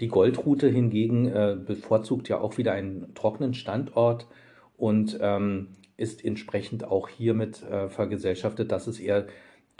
Die 0.00 0.08
Goldrute 0.08 0.68
hingegen 0.68 1.26
äh, 1.26 1.56
bevorzugt 1.62 2.28
ja 2.30 2.40
auch 2.40 2.56
wieder 2.56 2.72
einen 2.72 3.14
trockenen 3.14 3.52
Standort 3.52 4.26
und 4.78 5.18
ähm, 5.20 5.68
ist 5.98 6.24
entsprechend 6.24 6.84
auch 6.84 7.10
hiermit 7.10 7.62
äh, 7.64 7.90
vergesellschaftet, 7.90 8.72
dass 8.72 8.86
es 8.86 8.98
eher 8.98 9.26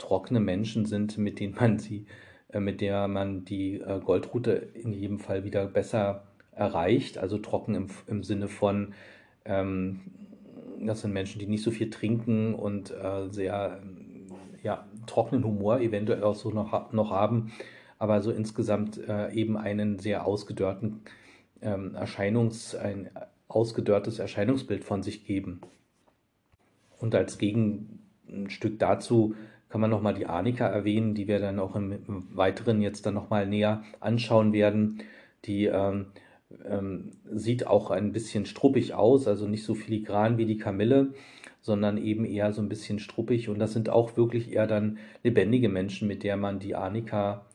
trockene 0.01 0.39
Menschen 0.39 0.85
sind, 0.85 1.17
mit 1.17 1.39
denen 1.39 1.55
man 1.55 1.79
sie, 1.79 2.05
äh, 2.49 2.59
mit 2.59 2.81
der 2.81 3.07
man 3.07 3.45
die 3.45 3.79
äh, 3.79 3.99
Goldrute 4.03 4.51
in 4.51 4.91
jedem 4.91 5.19
Fall 5.19 5.43
wieder 5.43 5.65
besser 5.67 6.23
erreicht, 6.51 7.17
also 7.17 7.37
trocken 7.37 7.75
im, 7.75 7.87
im 8.07 8.23
Sinne 8.23 8.47
von, 8.47 8.93
ähm, 9.45 10.01
das 10.79 11.01
sind 11.01 11.13
Menschen, 11.13 11.39
die 11.39 11.47
nicht 11.47 11.63
so 11.63 11.71
viel 11.71 11.89
trinken 11.89 12.55
und 12.55 12.91
äh, 12.91 13.29
sehr 13.29 13.81
ja, 14.63 14.85
trockenen 15.07 15.43
Humor 15.43 15.79
eventuell 15.79 16.23
auch 16.23 16.35
so 16.35 16.49
noch, 16.51 16.91
noch 16.91 17.11
haben, 17.11 17.51
aber 17.99 18.21
so 18.21 18.31
insgesamt 18.31 18.97
äh, 19.07 19.31
eben 19.31 19.57
einen 19.57 19.99
sehr 19.99 20.25
ausgedörrten 20.25 21.01
ähm, 21.61 21.95
Erscheinungs, 21.95 22.75
ein 22.75 23.09
ausgedörrtes 23.47 24.19
Erscheinungsbild 24.19 24.83
von 24.83 25.03
sich 25.03 25.25
geben. 25.25 25.61
Und 26.99 27.15
als 27.15 27.37
Gegenstück 27.37 28.79
dazu 28.79 29.35
kann 29.71 29.79
man 29.81 29.89
nochmal 29.89 30.13
die 30.13 30.25
Arnika 30.25 30.67
erwähnen, 30.67 31.15
die 31.15 31.27
wir 31.29 31.39
dann 31.39 31.59
auch 31.59 31.75
im, 31.75 31.97
Weiteren 32.35 32.81
jetzt 32.81 33.05
dann 33.05 33.13
nochmal 33.13 33.47
näher 33.47 33.83
anschauen 34.01 34.51
werden. 34.51 35.01
Die 35.45 35.65
ähm, 35.65 36.07
ähm, 36.65 37.11
sieht 37.31 37.65
auch 37.67 37.89
ein 37.89 38.11
bisschen 38.11 38.45
struppig 38.45 38.93
aus, 38.93 39.27
also 39.27 39.47
nicht 39.47 39.63
so 39.63 39.73
filigran 39.73 40.37
wie 40.37 40.45
die 40.45 40.57
Kamille, 40.57 41.13
sondern 41.61 41.97
eben 41.97 42.25
eher 42.25 42.51
so 42.51 42.61
ein 42.61 42.67
bisschen 42.67 42.99
struppig. 42.99 43.47
Und 43.47 43.59
das 43.59 43.71
sind 43.71 43.87
auch 43.89 44.17
wirklich 44.17 44.51
eher 44.51 44.67
dann 44.67 44.97
lebendige 45.23 45.69
Menschen, 45.69 46.07
mit 46.07 46.23
der 46.23 46.35
man 46.35 46.59
die 46.59 46.75
Arnika, 46.75 47.45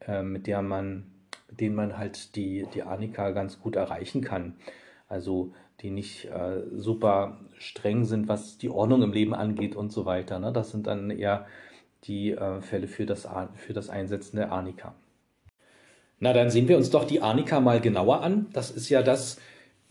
äh, 0.00 0.22
mit 0.22 0.46
der 0.46 0.60
man, 0.60 1.04
mit 1.48 1.60
denen 1.60 1.74
man 1.74 1.96
halt 1.96 2.36
die, 2.36 2.66
die 2.74 2.82
Arnika 2.82 3.30
ganz 3.30 3.60
gut 3.60 3.76
erreichen 3.76 4.20
kann. 4.20 4.56
Also 5.08 5.54
die 5.82 5.90
nicht 5.90 6.26
äh, 6.26 6.62
super 6.74 7.38
streng 7.58 8.04
sind, 8.04 8.28
was 8.28 8.58
die 8.58 8.70
Ordnung 8.70 9.02
im 9.02 9.12
Leben 9.12 9.34
angeht 9.34 9.74
und 9.76 9.92
so 9.92 10.06
weiter. 10.06 10.38
Ne? 10.38 10.52
Das 10.52 10.70
sind 10.70 10.86
dann 10.86 11.10
eher 11.10 11.46
die 12.04 12.32
äh, 12.32 12.60
Fälle 12.60 12.88
für 12.88 13.06
das, 13.06 13.28
für 13.56 13.72
das 13.72 13.90
Einsetzen 13.90 14.36
der 14.36 14.52
Arnika. 14.52 14.94
Na, 16.20 16.32
dann 16.32 16.50
sehen 16.50 16.68
wir 16.68 16.76
uns 16.76 16.90
doch 16.90 17.04
die 17.04 17.20
Arnika 17.20 17.60
mal 17.60 17.80
genauer 17.80 18.22
an. 18.22 18.46
Das 18.52 18.70
ist 18.70 18.88
ja 18.88 19.02
das 19.02 19.38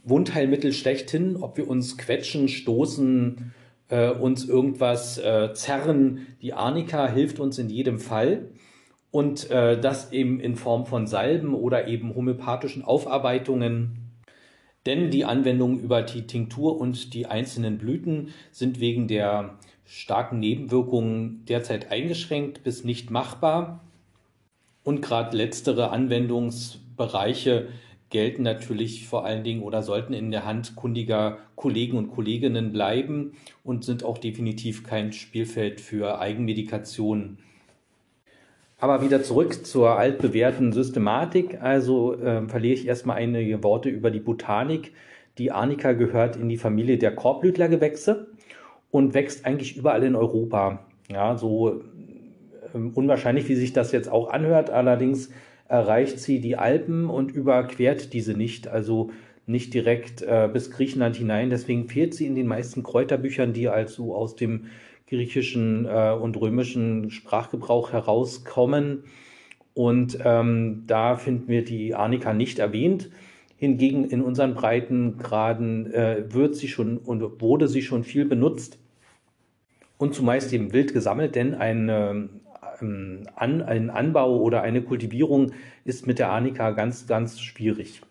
Wundheilmittel 0.03 0.71
schlechthin, 0.71 1.35
ob 1.35 1.57
wir 1.57 1.67
uns 1.67 1.97
quetschen, 1.97 2.47
stoßen, 2.47 3.53
äh, 3.89 4.09
uns 4.09 4.47
irgendwas 4.47 5.17
äh, 5.17 5.53
zerren. 5.53 6.27
Die 6.41 6.53
Arnika 6.53 7.07
hilft 7.07 7.39
uns 7.39 7.59
in 7.59 7.69
jedem 7.69 7.99
Fall. 7.99 8.49
Und 9.11 9.51
äh, 9.51 9.79
das 9.79 10.13
eben 10.13 10.39
in 10.39 10.55
Form 10.55 10.85
von 10.85 11.05
Salben 11.05 11.53
oder 11.53 11.89
eben 11.89 12.15
homöopathischen 12.15 12.85
Aufarbeitungen. 12.85 14.00
Denn 14.85 15.11
die 15.11 15.25
Anwendungen 15.25 15.79
über 15.79 16.01
die 16.01 16.25
Tinktur 16.25 16.79
und 16.79 17.13
die 17.13 17.27
einzelnen 17.27 17.77
Blüten 17.77 18.33
sind 18.51 18.79
wegen 18.79 19.07
der 19.07 19.57
starken 19.85 20.39
Nebenwirkungen 20.39 21.45
derzeit 21.45 21.91
eingeschränkt 21.91 22.63
bis 22.63 22.83
nicht 22.83 23.11
machbar. 23.11 23.81
Und 24.83 25.01
gerade 25.01 25.37
letztere 25.37 25.91
Anwendungsbereiche 25.91 27.67
gelten 28.09 28.43
natürlich 28.43 29.07
vor 29.07 29.25
allen 29.25 29.43
Dingen 29.43 29.61
oder 29.61 29.83
sollten 29.83 30.13
in 30.13 30.31
der 30.31 30.45
Hand 30.45 30.75
kundiger 30.75 31.37
Kollegen 31.55 31.97
und 31.97 32.09
Kolleginnen 32.09 32.71
bleiben 32.71 33.33
und 33.63 33.83
sind 33.83 34.03
auch 34.03 34.17
definitiv 34.17 34.83
kein 34.83 35.13
Spielfeld 35.13 35.79
für 35.79 36.19
Eigenmedikationen. 36.19 37.37
Aber 38.81 39.03
wieder 39.03 39.21
zurück 39.21 39.63
zur 39.63 39.99
altbewährten 39.99 40.73
Systematik. 40.73 41.61
Also 41.61 42.15
äh, 42.15 42.47
verliere 42.47 42.73
ich 42.73 42.87
erstmal 42.87 43.17
einige 43.17 43.63
Worte 43.63 43.89
über 43.89 44.09
die 44.09 44.19
Botanik. 44.19 44.93
Die 45.37 45.51
Arnika 45.51 45.93
gehört 45.93 46.35
in 46.35 46.49
die 46.49 46.57
Familie 46.57 46.97
der 46.97 47.13
Korbblütlergewächse 47.13 48.27
und 48.89 49.13
wächst 49.13 49.45
eigentlich 49.45 49.77
überall 49.77 50.01
in 50.01 50.15
Europa. 50.15 50.83
Ja, 51.11 51.37
so 51.37 51.83
ähm, 52.73 52.91
unwahrscheinlich, 52.95 53.47
wie 53.49 53.55
sich 53.55 53.71
das 53.71 53.91
jetzt 53.91 54.11
auch 54.11 54.31
anhört. 54.31 54.71
Allerdings 54.71 55.29
erreicht 55.67 56.19
sie 56.19 56.41
die 56.41 56.57
Alpen 56.57 57.07
und 57.07 57.31
überquert 57.31 58.13
diese 58.13 58.33
nicht, 58.33 58.67
also 58.67 59.11
nicht 59.45 59.75
direkt 59.75 60.23
äh, 60.23 60.49
bis 60.51 60.71
Griechenland 60.71 61.17
hinein. 61.17 61.51
Deswegen 61.51 61.87
fehlt 61.87 62.15
sie 62.15 62.25
in 62.25 62.33
den 62.33 62.47
meisten 62.47 62.81
Kräuterbüchern, 62.81 63.53
die 63.53 63.69
also 63.69 64.15
aus 64.15 64.35
dem 64.35 64.65
griechischen 65.11 65.85
äh, 65.85 66.11
und 66.11 66.39
römischen 66.39 67.11
Sprachgebrauch 67.11 67.91
herauskommen. 67.91 69.03
Und 69.73 70.17
ähm, 70.23 70.83
da 70.87 71.15
finden 71.15 71.49
wir 71.49 71.65
die 71.65 71.93
Arnika 71.93 72.33
nicht 72.33 72.59
erwähnt. 72.59 73.09
Hingegen 73.57 74.05
in 74.05 74.21
unseren 74.21 74.55
Breitengraden 74.55 75.93
äh, 75.93 76.33
wird 76.33 76.55
sie 76.55 76.67
schon 76.67 76.97
und 76.97 77.41
wurde 77.41 77.67
sie 77.67 77.81
schon 77.81 78.03
viel 78.03 78.25
benutzt 78.25 78.79
und 79.97 80.15
zumeist 80.15 80.51
eben 80.53 80.73
wild 80.73 80.93
gesammelt, 80.93 81.35
denn 81.35 81.53
eine 81.53 82.29
ähm, 82.81 83.27
an, 83.35 83.61
ein 83.61 83.89
Anbau 83.89 84.39
oder 84.39 84.61
eine 84.61 84.81
Kultivierung 84.81 85.51
ist 85.85 86.07
mit 86.07 86.19
der 86.19 86.29
Arnika 86.29 86.71
ganz, 86.71 87.05
ganz 87.05 87.39
schwierig. 87.39 88.01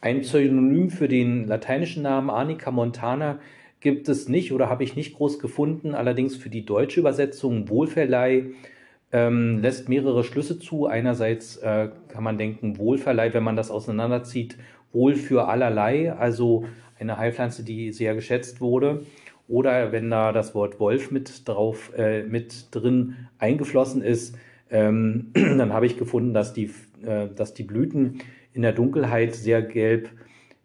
Ein 0.00 0.20
Pseudonym 0.20 0.90
für 0.90 1.08
den 1.08 1.46
lateinischen 1.46 2.02
Namen 2.02 2.30
Arnica 2.30 2.70
montana 2.70 3.38
gibt 3.80 4.08
es 4.08 4.28
nicht 4.28 4.52
oder 4.52 4.68
habe 4.68 4.84
ich 4.84 4.96
nicht 4.96 5.16
groß 5.16 5.38
gefunden. 5.38 5.94
Allerdings 5.94 6.36
für 6.36 6.50
die 6.50 6.64
deutsche 6.64 7.00
Übersetzung 7.00 7.68
Wohlverleih 7.68 8.44
ähm, 9.12 9.58
lässt 9.60 9.88
mehrere 9.88 10.22
Schlüsse 10.22 10.58
zu. 10.58 10.86
Einerseits 10.86 11.56
äh, 11.58 11.88
kann 12.08 12.22
man 12.22 12.38
denken, 12.38 12.78
Wohlverleih, 12.78 13.34
wenn 13.34 13.42
man 13.42 13.56
das 13.56 13.70
auseinanderzieht, 13.70 14.56
wohl 14.92 15.14
für 15.14 15.48
allerlei, 15.48 16.12
also 16.12 16.66
eine 16.98 17.16
Heilpflanze, 17.16 17.64
die 17.64 17.92
sehr 17.92 18.14
geschätzt 18.14 18.60
wurde. 18.60 19.04
Oder 19.48 19.90
wenn 19.90 20.10
da 20.10 20.32
das 20.32 20.54
Wort 20.54 20.78
Wolf 20.78 21.10
mit 21.10 21.48
drauf, 21.48 21.92
äh, 21.96 22.22
mit 22.22 22.66
drin 22.70 23.16
eingeflossen 23.38 24.02
ist, 24.02 24.36
ähm, 24.70 25.30
dann 25.34 25.72
habe 25.72 25.86
ich 25.86 25.96
gefunden, 25.96 26.34
dass 26.34 26.52
die, 26.52 26.70
äh, 27.04 27.28
dass 27.34 27.54
die 27.54 27.64
Blüten 27.64 28.20
in 28.52 28.62
der 28.62 28.72
Dunkelheit 28.72 29.34
sehr 29.34 29.62
gelb 29.62 30.10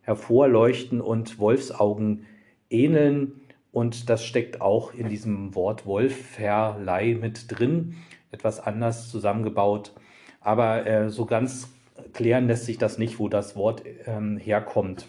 hervorleuchten 0.01 1.01
und 1.01 1.39
Wolfsaugen 1.39 2.25
ähneln. 2.69 3.41
Und 3.71 4.09
das 4.09 4.25
steckt 4.25 4.61
auch 4.61 4.93
in 4.93 5.09
diesem 5.09 5.53
Wort 5.53 5.85
Wolferlei 5.85 7.17
mit 7.19 7.51
drin, 7.51 7.95
etwas 8.31 8.59
anders 8.59 9.09
zusammengebaut. 9.09 9.93
Aber 10.39 10.85
äh, 10.85 11.09
so 11.09 11.25
ganz 11.25 11.69
klären 12.13 12.47
lässt 12.47 12.65
sich 12.65 12.77
das 12.77 12.97
nicht, 12.97 13.19
wo 13.19 13.27
das 13.27 13.55
Wort 13.55 13.83
ähm, 14.05 14.37
herkommt. 14.37 15.07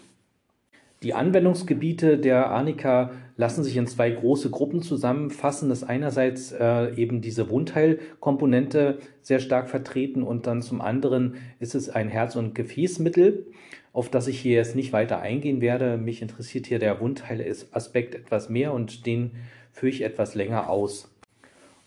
Die 1.03 1.13
Anwendungsgebiete 1.13 2.17
der 2.17 2.49
Arnika 2.49 3.11
lassen 3.35 3.63
sich 3.63 3.77
in 3.77 3.85
zwei 3.85 4.09
große 4.09 4.49
Gruppen 4.49 4.81
zusammenfassen. 4.81 5.69
Das 5.69 5.83
einerseits 5.83 6.51
äh, 6.51 6.95
eben 6.95 7.21
diese 7.21 7.49
Wundheilkomponente 7.51 8.97
sehr 9.21 9.39
stark 9.39 9.69
vertreten 9.69 10.23
und 10.23 10.47
dann 10.47 10.63
zum 10.63 10.81
anderen 10.81 11.35
ist 11.59 11.75
es 11.75 11.89
ein 11.89 12.09
Herz- 12.09 12.35
und 12.35 12.55
Gefäßmittel, 12.55 13.45
auf 13.93 14.09
das 14.09 14.27
ich 14.27 14.39
hier 14.39 14.55
jetzt 14.55 14.75
nicht 14.75 14.91
weiter 14.91 15.19
eingehen 15.19 15.61
werde. 15.61 15.97
Mich 15.97 16.23
interessiert 16.23 16.65
hier 16.65 16.79
der 16.79 16.99
Wundheilaspekt 16.99 18.15
etwas 18.15 18.49
mehr 18.49 18.73
und 18.73 19.05
den 19.05 19.31
führe 19.71 19.91
ich 19.91 20.01
etwas 20.01 20.33
länger 20.33 20.67
aus. 20.67 21.13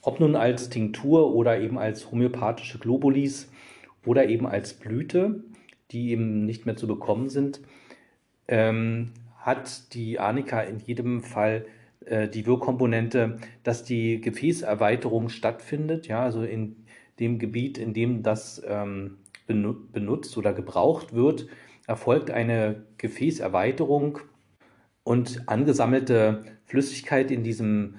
Ob 0.02 0.20
nun 0.20 0.36
als 0.36 0.70
Tinktur 0.70 1.34
oder 1.34 1.60
eben 1.60 1.78
als 1.78 2.12
homöopathische 2.12 2.78
Globulis 2.78 3.50
oder 4.06 4.28
eben 4.28 4.46
als 4.46 4.74
Blüte, 4.74 5.42
die 5.90 6.10
eben 6.10 6.46
nicht 6.46 6.64
mehr 6.64 6.76
zu 6.76 6.86
bekommen 6.86 7.28
sind, 7.28 7.60
ähm, 8.50 9.12
hat 9.38 9.94
die 9.94 10.18
Arnika 10.18 10.60
in 10.60 10.80
jedem 10.80 11.22
Fall 11.22 11.64
äh, 12.04 12.28
die 12.28 12.44
Wirkkomponente, 12.44 13.38
dass 13.62 13.84
die 13.84 14.20
Gefäßerweiterung 14.20 15.30
stattfindet. 15.30 16.08
Ja, 16.08 16.22
also 16.22 16.42
in 16.42 16.84
dem 17.20 17.38
Gebiet, 17.38 17.78
in 17.78 17.94
dem 17.94 18.22
das 18.22 18.62
ähm, 18.66 19.18
benutzt 19.46 20.36
oder 20.36 20.52
gebraucht 20.52 21.14
wird, 21.14 21.46
erfolgt 21.86 22.30
eine 22.30 22.84
Gefäßerweiterung 22.98 24.18
und 25.02 25.48
angesammelte 25.48 26.44
Flüssigkeit 26.66 27.30
in 27.30 27.42
diesem 27.42 27.96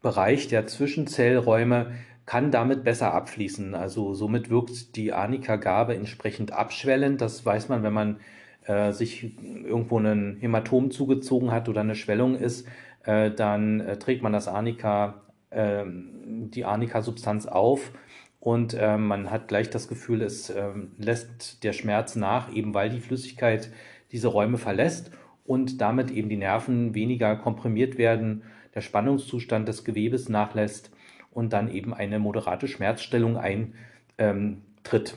Bereich 0.00 0.48
der 0.48 0.66
Zwischenzellräume 0.66 1.92
kann 2.26 2.50
damit 2.50 2.84
besser 2.84 3.14
abfließen. 3.14 3.74
Also 3.74 4.14
somit 4.14 4.50
wirkt 4.50 4.96
die 4.96 5.12
Arnika-Gabe 5.12 5.94
entsprechend 5.94 6.52
abschwellend. 6.52 7.20
Das 7.20 7.44
weiß 7.44 7.68
man, 7.68 7.82
wenn 7.82 7.92
man 7.92 8.20
äh, 8.66 8.92
sich 8.92 9.36
irgendwo 9.64 9.98
ein 9.98 10.36
Hämatom 10.40 10.90
zugezogen 10.90 11.50
hat 11.50 11.68
oder 11.68 11.80
eine 11.80 11.94
Schwellung 11.94 12.36
ist, 12.36 12.66
äh, 13.04 13.30
dann 13.30 13.80
äh, 13.80 13.98
trägt 13.98 14.22
man 14.22 14.32
das 14.32 14.48
Arnika, 14.48 15.22
ähm, 15.50 16.50
die 16.50 16.64
Arnika-Substanz 16.64 17.46
auf 17.46 17.92
und 18.42 18.74
äh, 18.74 18.96
man 18.98 19.30
hat 19.30 19.46
gleich 19.48 19.70
das 19.70 19.86
Gefühl, 19.86 20.22
es 20.22 20.50
ähm, 20.50 20.92
lässt 20.98 21.62
der 21.62 21.72
Schmerz 21.72 22.16
nach, 22.16 22.52
eben 22.52 22.74
weil 22.74 22.90
die 22.90 23.00
Flüssigkeit 23.00 23.70
diese 24.10 24.28
Räume 24.28 24.58
verlässt 24.58 25.12
und 25.44 25.80
damit 25.80 26.10
eben 26.10 26.28
die 26.28 26.36
Nerven 26.36 26.94
weniger 26.94 27.36
komprimiert 27.36 27.98
werden, 27.98 28.42
der 28.74 28.80
Spannungszustand 28.80 29.68
des 29.68 29.84
Gewebes 29.84 30.28
nachlässt 30.28 30.90
und 31.30 31.52
dann 31.52 31.70
eben 31.70 31.94
eine 31.94 32.18
moderate 32.18 32.66
Schmerzstellung 32.68 33.36
eintritt. 33.36 35.16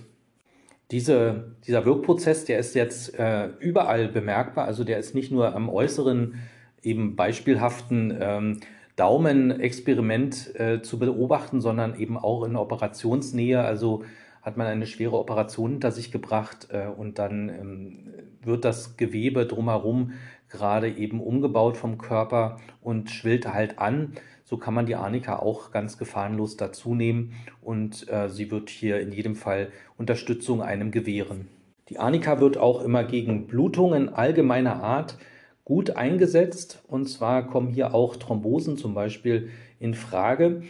Diese, 0.92 1.56
dieser 1.66 1.86
Wirkprozess, 1.86 2.46
der 2.46 2.60
ist 2.60 2.76
jetzt 2.76 3.18
äh, 3.18 3.48
überall 3.60 4.08
bemerkbar, 4.08 4.66
also 4.66 4.84
der 4.84 5.00
ist 5.00 5.16
nicht 5.16 5.32
nur 5.32 5.56
am 5.56 5.70
äußeren, 5.70 6.36
eben 6.84 7.16
beispielhaften 7.16 8.16
ähm, 8.20 8.60
Daumenexperiment 8.96 10.58
äh, 10.60 10.82
zu 10.82 11.00
beobachten, 11.00 11.60
sondern 11.60 12.00
eben 12.00 12.18
auch 12.18 12.44
in 12.44 12.56
Operationsnähe. 12.56 13.62
Also 13.62 14.06
hat 14.42 14.58
man 14.58 14.68
eine 14.68 14.86
schwere 14.86 15.18
Operation 15.18 15.72
hinter 15.72 15.92
sich 15.92 16.12
gebracht 16.12 16.68
äh, 16.72 16.86
und 16.86 17.18
dann 17.18 17.50
ähm, 17.50 18.14
wird 18.44 18.64
das 18.64 18.96
Gewebe 18.96 19.48
drumherum 19.48 20.14
gerade 20.50 20.90
eben 20.90 21.20
umgebaut 21.20 21.78
vom 21.78 21.98
Körper 21.98 22.60
und 22.82 23.10
schwillt 23.10 23.52
halt 23.52 23.80
an. 23.80 24.14
So 24.48 24.58
kann 24.58 24.76
man 24.76 24.86
die 24.86 24.96
Arnika 24.96 25.40
auch 25.40 25.72
ganz 25.72 25.98
gefahrenlos 25.98 26.56
dazu 26.56 26.94
nehmen 26.94 27.34
und 27.62 28.08
äh, 28.10 28.30
sie 28.30 28.52
wird 28.52 28.70
hier 28.70 29.00
in 29.00 29.12
jedem 29.12 29.36
Fall 29.36 29.70
Unterstützung 29.98 30.62
einem 30.62 30.92
gewähren. 30.92 31.48
Die 31.90 31.98
Arnika 31.98 32.40
wird 32.40 32.58
auch 32.58 32.84
immer 32.84 33.04
gegen 33.04 33.48
Blutungen 33.48 34.08
allgemeiner 34.08 34.84
Art 34.84 35.18
gut 35.64 35.98
eingesetzt 35.98 36.84
und 36.88 37.08
zwar 37.08 37.48
kommen 37.48 37.70
hier 37.70 37.96
auch 37.96 38.16
Thrombosen 38.18 38.78
zum 38.78 38.94
Beispiel 38.94 39.50
in 39.80 39.96
Frage. 39.96 40.62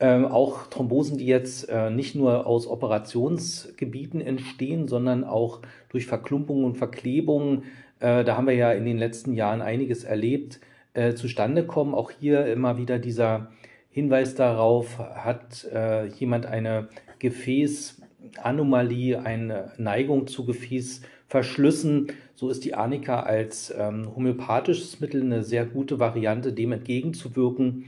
Ähm, 0.00 0.24
auch 0.24 0.66
Thrombosen, 0.66 1.16
die 1.16 1.26
jetzt 1.26 1.68
äh, 1.68 1.88
nicht 1.88 2.16
nur 2.16 2.48
aus 2.48 2.66
Operationsgebieten 2.66 4.20
entstehen, 4.20 4.88
sondern 4.88 5.22
auch 5.22 5.60
durch 5.88 6.06
Verklumpungen 6.06 6.64
und 6.64 6.78
Verklebungen, 6.78 7.64
äh, 8.00 8.24
da 8.24 8.36
haben 8.36 8.48
wir 8.48 8.54
ja 8.54 8.72
in 8.72 8.86
den 8.86 8.98
letzten 8.98 9.34
Jahren 9.34 9.60
einiges 9.60 10.02
erlebt, 10.02 10.58
äh, 10.94 11.14
zustande 11.14 11.66
kommen. 11.66 11.94
Auch 11.94 12.10
hier 12.10 12.46
immer 12.46 12.78
wieder 12.78 12.98
dieser 12.98 13.52
Hinweis 13.90 14.34
darauf, 14.34 14.98
hat 14.98 15.66
äh, 15.72 16.06
jemand 16.06 16.46
eine 16.46 16.88
Gefäßanomalie, 17.18 19.20
eine 19.20 19.72
Neigung 19.78 20.28
zu 20.28 20.46
Gefäßverschlüssen, 20.46 22.08
so 22.40 22.48
ist 22.48 22.64
die 22.64 22.74
Arnika 22.74 23.20
als 23.20 23.72
ähm, 23.76 24.16
homöopathisches 24.16 24.98
Mittel 25.00 25.22
eine 25.22 25.42
sehr 25.42 25.66
gute 25.66 25.98
Variante, 25.98 26.54
dem 26.54 26.72
entgegenzuwirken. 26.72 27.84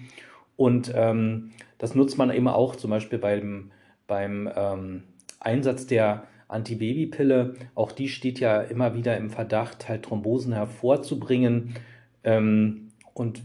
Und 0.56 0.92
ähm, 0.94 1.52
das 1.78 1.94
nutzt 1.94 2.18
man 2.18 2.30
eben 2.30 2.48
auch 2.48 2.76
zum 2.76 2.90
Beispiel 2.90 3.18
beim, 3.18 3.70
beim 4.06 4.50
ähm, 4.54 5.04
Einsatz 5.40 5.86
der 5.86 6.24
Antibabypille. 6.48 7.54
Auch 7.74 7.92
die 7.92 8.08
steht 8.08 8.40
ja 8.40 8.60
immer 8.60 8.94
wieder 8.94 9.16
im 9.16 9.30
Verdacht, 9.30 9.88
halt 9.88 10.02
Thrombosen 10.02 10.52
hervorzubringen. 10.52 11.76
Ähm, 12.24 12.81
und 13.14 13.42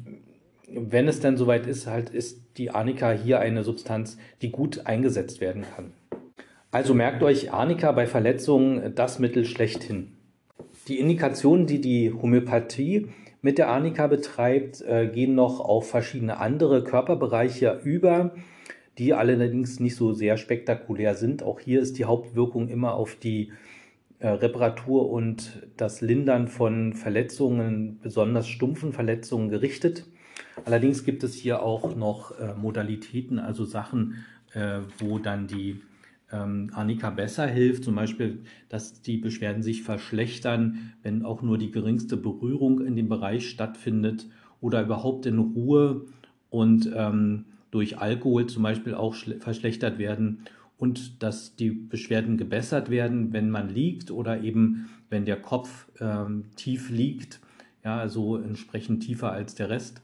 wenn 0.70 1.08
es 1.08 1.20
dann 1.20 1.38
soweit 1.38 1.66
ist, 1.66 1.88
halt 1.88 2.10
ist 2.10 2.42
die 2.58 2.72
Arnika 2.72 3.12
hier 3.12 3.40
eine 3.40 3.64
Substanz, 3.64 4.18
die 4.42 4.52
gut 4.52 4.86
eingesetzt 4.86 5.40
werden 5.40 5.64
kann. 5.76 5.94
Also 6.72 6.94
merkt 6.94 7.24
euch 7.24 7.54
Arnika 7.54 7.92
bei 7.94 8.06
Verletzungen 8.06 8.94
das 8.94 9.20
Mittel 9.20 9.46
schlechthin. 9.46 10.12
Die 10.88 11.00
Indikationen, 11.00 11.66
die 11.66 11.80
die 11.80 12.14
Homöopathie 12.14 13.08
mit 13.42 13.58
der 13.58 13.70
Arnika 13.70 14.08
betreibt, 14.08 14.82
äh, 14.82 15.08
gehen 15.08 15.36
noch 15.36 15.60
auf 15.60 15.90
verschiedene 15.90 16.40
andere 16.40 16.84
Körperbereiche 16.84 17.80
über, 17.84 18.36
die 18.98 19.14
allerdings 19.14 19.80
nicht 19.80 19.96
so 19.96 20.14
sehr 20.14 20.38
spektakulär 20.38 21.16
sind. 21.16 21.44
Auch 21.44 21.60
hier 21.60 21.82
ist 21.82 21.98
die 21.98 22.06
Hauptwirkung 22.06 22.68
immer 22.68 22.96
auf 22.96 23.16
die 23.16 23.52
äh, 24.20 24.30
Reparatur 24.30 25.10
und 25.10 25.68
das 25.78 26.02
Lindern 26.02 26.48
von 26.48 26.94
Verletzungen, 26.94 28.00
besonders 28.02 28.48
stumpfen 28.48 28.94
Verletzungen 28.94 29.50
gerichtet. 29.50 30.06
Allerdings 30.66 31.04
gibt 31.04 31.24
es 31.24 31.36
hier 31.36 31.62
auch 31.62 31.96
noch 31.96 32.38
äh, 32.40 32.54
Modalitäten, 32.56 33.40
also 33.40 33.64
Sachen, 33.64 34.26
äh, 34.54 34.80
wo 35.00 35.20
dann 35.20 35.48
die 35.48 35.82
ähm, 36.32 36.72
Annika 36.74 37.10
besser 37.10 37.48
hilft, 37.48 37.84
zum 37.84 37.96
Beispiel, 37.96 38.40
dass 38.70 39.02
die 39.02 39.18
Beschwerden 39.18 39.64
sich 39.64 39.84
verschlechtern, 39.84 40.94
wenn 41.04 41.24
auch 41.24 41.42
nur 41.42 41.58
die 41.58 41.72
geringste 41.72 42.18
Berührung 42.18 42.82
in 42.82 42.96
dem 42.96 43.10
Bereich 43.10 43.48
stattfindet 43.50 44.28
oder 44.62 44.82
überhaupt 44.82 45.26
in 45.26 45.38
Ruhe 45.40 46.06
und 46.50 46.92
ähm, 46.96 47.46
durch 47.72 47.98
Alkohol 48.00 48.48
zum 48.48 48.64
Beispiel 48.64 48.96
auch 48.96 49.16
verschlechtert 49.40 50.00
werden 50.00 50.46
und 50.78 51.24
dass 51.24 51.56
die 51.56 51.72
Beschwerden 51.72 52.38
gebessert 52.38 52.90
werden, 52.90 53.34
wenn 53.34 53.50
man 53.50 53.70
liegt 53.70 54.12
oder 54.12 54.42
eben 54.42 54.90
wenn 55.10 55.26
der 55.26 55.42
Kopf 55.42 55.88
ähm, 56.00 56.46
tief 56.56 56.90
liegt, 56.90 57.40
ja, 57.84 57.98
also 57.98 58.38
entsprechend 58.38 59.04
tiefer 59.04 59.32
als 59.32 59.56
der 59.56 59.70
Rest. 59.70 60.02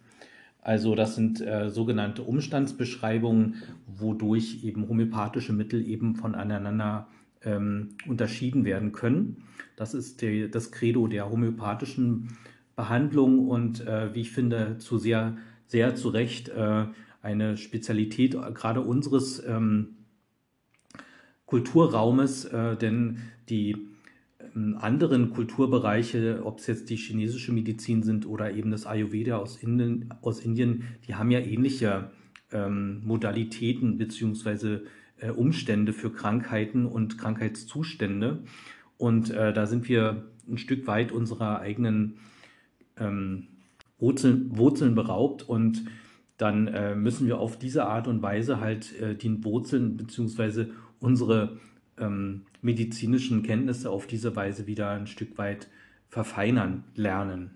Also 0.62 0.96
das 0.96 1.16
sind 1.16 1.42
äh, 1.42 1.70
sogenannte 1.70 2.22
Umstandsbeschreibungen, 2.22 3.56
wodurch 3.86 4.64
eben 4.64 4.88
homöopathische 4.88 5.52
Mittel 5.52 5.86
eben 5.86 6.16
voneinander 6.16 7.08
ähm, 7.44 7.90
unterschieden 8.08 8.64
werden 8.64 8.94
können. 8.94 9.44
Das 9.76 9.94
ist 9.94 10.22
der, 10.22 10.48
das 10.48 10.72
Credo 10.72 11.08
der 11.08 11.30
homöopathischen 11.30 12.38
Behandlung 12.76 13.50
und 13.50 13.86
äh, 13.86 14.16
wie 14.16 14.22
ich 14.22 14.32
finde, 14.32 14.78
zu 14.80 14.98
sehr, 14.98 15.38
sehr 15.68 15.96
zu 15.96 16.10
Recht 16.10 16.50
äh, 16.50 16.86
eine 17.22 17.58
Spezialität 17.58 18.36
äh, 18.36 18.52
gerade 18.54 18.82
unseres 18.82 19.44
ähm, 19.46 19.98
Kulturraumes, 21.54 22.46
äh, 22.46 22.76
denn 22.76 23.20
die 23.48 23.78
ähm, 24.56 24.76
anderen 24.82 25.30
Kulturbereiche, 25.30 26.42
ob 26.44 26.58
es 26.58 26.66
jetzt 26.66 26.90
die 26.90 26.96
chinesische 26.96 27.52
Medizin 27.52 28.02
sind 28.02 28.26
oder 28.26 28.52
eben 28.52 28.72
das 28.72 28.88
Ayurveda 28.88 29.38
aus 29.38 29.58
Indien, 29.58 30.12
aus 30.24 30.40
Indien 30.40 30.86
die 31.08 31.14
haben 31.14 31.30
ja 31.30 31.40
ähnliche 31.40 32.10
ähm, 32.52 33.04
Modalitäten 33.06 34.00
bzw. 34.00 34.80
Äh, 35.18 35.30
Umstände 35.30 35.94
für 35.94 36.12
Krankheiten 36.12 36.88
und 36.88 37.20
Krankheitszustände. 37.20 38.42
Und 38.98 39.30
äh, 39.30 39.54
da 39.54 39.68
sind 39.68 39.88
wir 39.88 40.24
ein 40.50 40.58
Stück 40.58 40.88
weit 40.88 41.12
unserer 41.12 41.60
eigenen 41.60 42.18
ähm, 42.98 43.46
Wurzeln, 44.00 44.58
Wurzeln 44.58 44.96
beraubt 44.96 45.44
und 45.44 45.86
dann 46.44 46.68
äh, 46.68 46.94
müssen 46.94 47.26
wir 47.26 47.40
auf 47.40 47.58
diese 47.58 47.86
Art 47.86 48.06
und 48.06 48.22
Weise 48.22 48.60
halt 48.60 49.00
äh, 49.00 49.16
die 49.16 49.46
Wurzeln 49.46 49.96
bzw. 49.96 50.66
unsere 51.00 51.58
ähm, 51.98 52.42
medizinischen 52.62 53.44
Kenntnisse 53.44 53.90
auf 53.90 54.08
diese 54.08 54.36
Weise 54.36 54.68
wieder 54.68 54.90
ein 54.90 55.08
Stück 55.08 55.38
weit 55.38 55.70
verfeinern 56.10 56.84
lernen. 56.96 57.52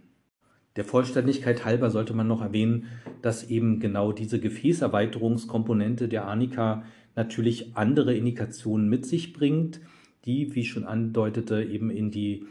Der 0.77 0.85
Vollständigkeit 0.85 1.65
halber 1.65 1.89
sollte 1.89 2.13
man 2.13 2.29
noch 2.29 2.41
erwähnen, 2.41 2.85
dass 3.21 3.49
eben 3.49 3.81
genau 3.81 4.13
diese 4.13 4.39
Gefäßerweiterungskomponente 4.39 6.07
der 6.07 6.23
Arnika 6.23 6.85
natürlich 7.13 7.75
andere 7.75 8.15
Indikationen 8.15 8.87
mit 8.87 9.05
sich 9.05 9.33
bringt, 9.33 9.81
die, 10.23 10.55
wie 10.55 10.61
ich 10.61 10.69
schon 10.69 10.85
andeutete, 10.85 11.61
eben 11.61 11.89
in 11.89 12.09
die 12.09 12.45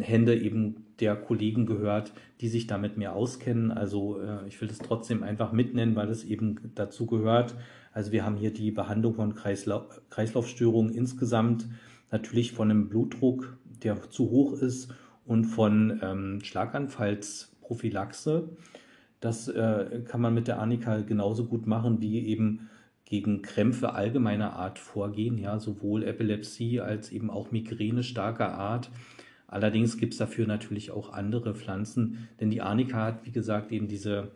Hände 0.00 0.38
eben 0.38 0.84
der 1.00 1.16
Kollegen 1.16 1.66
gehört, 1.66 2.12
die 2.40 2.48
sich 2.48 2.66
damit 2.66 2.96
mehr 2.96 3.14
auskennen. 3.14 3.70
Also 3.70 4.20
äh, 4.20 4.46
ich 4.46 4.60
will 4.60 4.68
das 4.68 4.78
trotzdem 4.78 5.22
einfach 5.22 5.52
mitnennen, 5.52 5.96
weil 5.96 6.08
es 6.08 6.24
eben 6.24 6.72
dazu 6.74 7.06
gehört. 7.06 7.56
Also 7.92 8.12
wir 8.12 8.24
haben 8.24 8.36
hier 8.36 8.52
die 8.52 8.70
Behandlung 8.70 9.14
von 9.14 9.34
Kreislau 9.34 9.88
Kreislaufstörungen 10.10 10.92
insgesamt, 10.92 11.66
natürlich 12.10 12.52
von 12.52 12.70
einem 12.70 12.88
Blutdruck, 12.88 13.56
der 13.82 14.10
zu 14.10 14.30
hoch 14.30 14.60
ist 14.60 14.92
und 15.24 15.44
von 15.44 16.00
ähm, 16.02 16.40
Schlaganfallsprophylaxe. 16.42 18.48
Das 19.20 19.48
äh, 19.48 20.02
kann 20.04 20.20
man 20.20 20.34
mit 20.34 20.48
der 20.48 20.60
Anika 20.60 20.98
genauso 20.98 21.46
gut 21.46 21.66
machen 21.66 22.00
wie 22.00 22.26
eben 22.26 22.68
gegen 23.04 23.42
Krämpfe 23.42 23.94
allgemeiner 23.94 24.54
Art 24.54 24.78
vorgehen, 24.78 25.38
ja, 25.38 25.58
sowohl 25.58 26.04
Epilepsie 26.04 26.80
als 26.80 27.12
eben 27.12 27.30
auch 27.30 27.50
Migräne 27.50 28.02
starker 28.02 28.54
Art. 28.54 28.90
Allerdings 29.54 29.98
gibt 29.98 30.14
es 30.14 30.18
dafür 30.18 30.48
natürlich 30.48 30.90
auch 30.90 31.12
andere 31.12 31.54
Pflanzen, 31.54 32.26
denn 32.40 32.50
die 32.50 32.60
Arnika 32.60 33.04
hat, 33.04 33.24
wie 33.24 33.30
gesagt, 33.30 33.70
eben 33.70 33.86
diese 33.86 34.32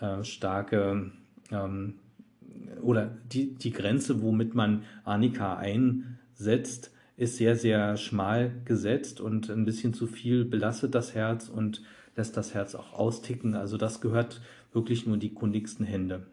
äh, 0.00 0.22
starke 0.22 1.12
ähm, 1.50 1.94
oder 2.82 3.16
die, 3.32 3.54
die 3.54 3.72
Grenze, 3.72 4.20
womit 4.20 4.54
man 4.54 4.82
Arnika 5.02 5.56
einsetzt, 5.56 6.92
ist 7.16 7.38
sehr, 7.38 7.56
sehr 7.56 7.96
schmal 7.96 8.52
gesetzt 8.66 9.22
und 9.22 9.48
ein 9.48 9.64
bisschen 9.64 9.94
zu 9.94 10.06
viel 10.06 10.44
belastet 10.44 10.94
das 10.94 11.14
Herz 11.14 11.48
und 11.48 11.80
lässt 12.14 12.36
das 12.36 12.52
Herz 12.52 12.74
auch 12.74 12.92
austicken. 12.92 13.54
Also 13.54 13.78
das 13.78 14.02
gehört 14.02 14.42
wirklich 14.74 15.06
nur 15.06 15.14
in 15.14 15.20
die 15.20 15.32
kundigsten 15.32 15.86
Hände. 15.86 16.26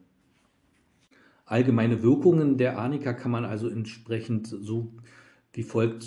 Allgemeine 1.46 2.04
Wirkungen 2.04 2.58
der 2.58 2.78
Arnika 2.78 3.14
kann 3.14 3.32
man 3.32 3.46
also 3.46 3.70
entsprechend 3.70 4.48
so 4.48 4.92
wie 5.54 5.64
folgt 5.64 6.04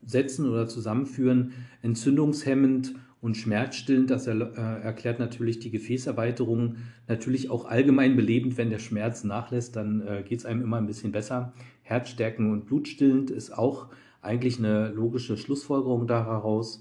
zusammensetzen 0.00 0.48
oder 0.48 0.68
zusammenführen. 0.68 1.52
Entzündungshemmend 1.82 2.94
und 3.20 3.36
schmerzstillend, 3.36 4.10
das 4.10 4.26
er, 4.26 4.34
äh, 4.40 4.82
erklärt 4.82 5.18
natürlich 5.18 5.58
die 5.58 5.70
Gefäßerweiterung. 5.70 6.76
Natürlich 7.06 7.50
auch 7.50 7.66
allgemein 7.66 8.16
belebend, 8.16 8.56
wenn 8.56 8.70
der 8.70 8.78
Schmerz 8.78 9.24
nachlässt, 9.24 9.76
dann 9.76 10.00
äh, 10.00 10.22
geht 10.26 10.38
es 10.38 10.46
einem 10.46 10.62
immer 10.62 10.78
ein 10.78 10.86
bisschen 10.86 11.12
besser. 11.12 11.52
Herzstärken 11.82 12.50
und 12.50 12.66
blutstillend 12.66 13.30
ist 13.30 13.56
auch 13.56 13.88
eigentlich 14.22 14.58
eine 14.58 14.88
logische 14.90 15.36
Schlussfolgerung 15.36 16.06
daraus. 16.06 16.80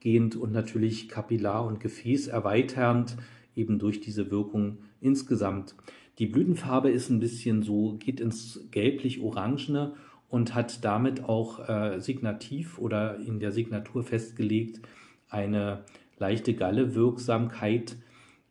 gehend 0.00 0.34
und 0.34 0.50
natürlich 0.50 1.08
kapillar- 1.08 1.64
und 1.64 1.78
gefäßerweiternd, 1.78 3.16
eben 3.54 3.78
durch 3.78 4.00
diese 4.00 4.32
Wirkung 4.32 4.78
insgesamt. 5.00 5.76
Die 6.18 6.26
Blütenfarbe 6.26 6.90
ist 6.90 7.08
ein 7.08 7.20
bisschen 7.20 7.62
so, 7.62 7.98
geht 7.98 8.18
ins 8.18 8.66
gelblich-orangene 8.72 9.94
und 10.32 10.54
hat 10.54 10.82
damit 10.82 11.24
auch 11.24 11.68
äh, 11.68 12.00
signativ 12.00 12.78
oder 12.78 13.18
in 13.18 13.38
der 13.38 13.52
Signatur 13.52 14.02
festgelegt 14.02 14.80
eine 15.28 15.84
leichte 16.16 16.54
Galle-Wirksamkeit 16.54 17.96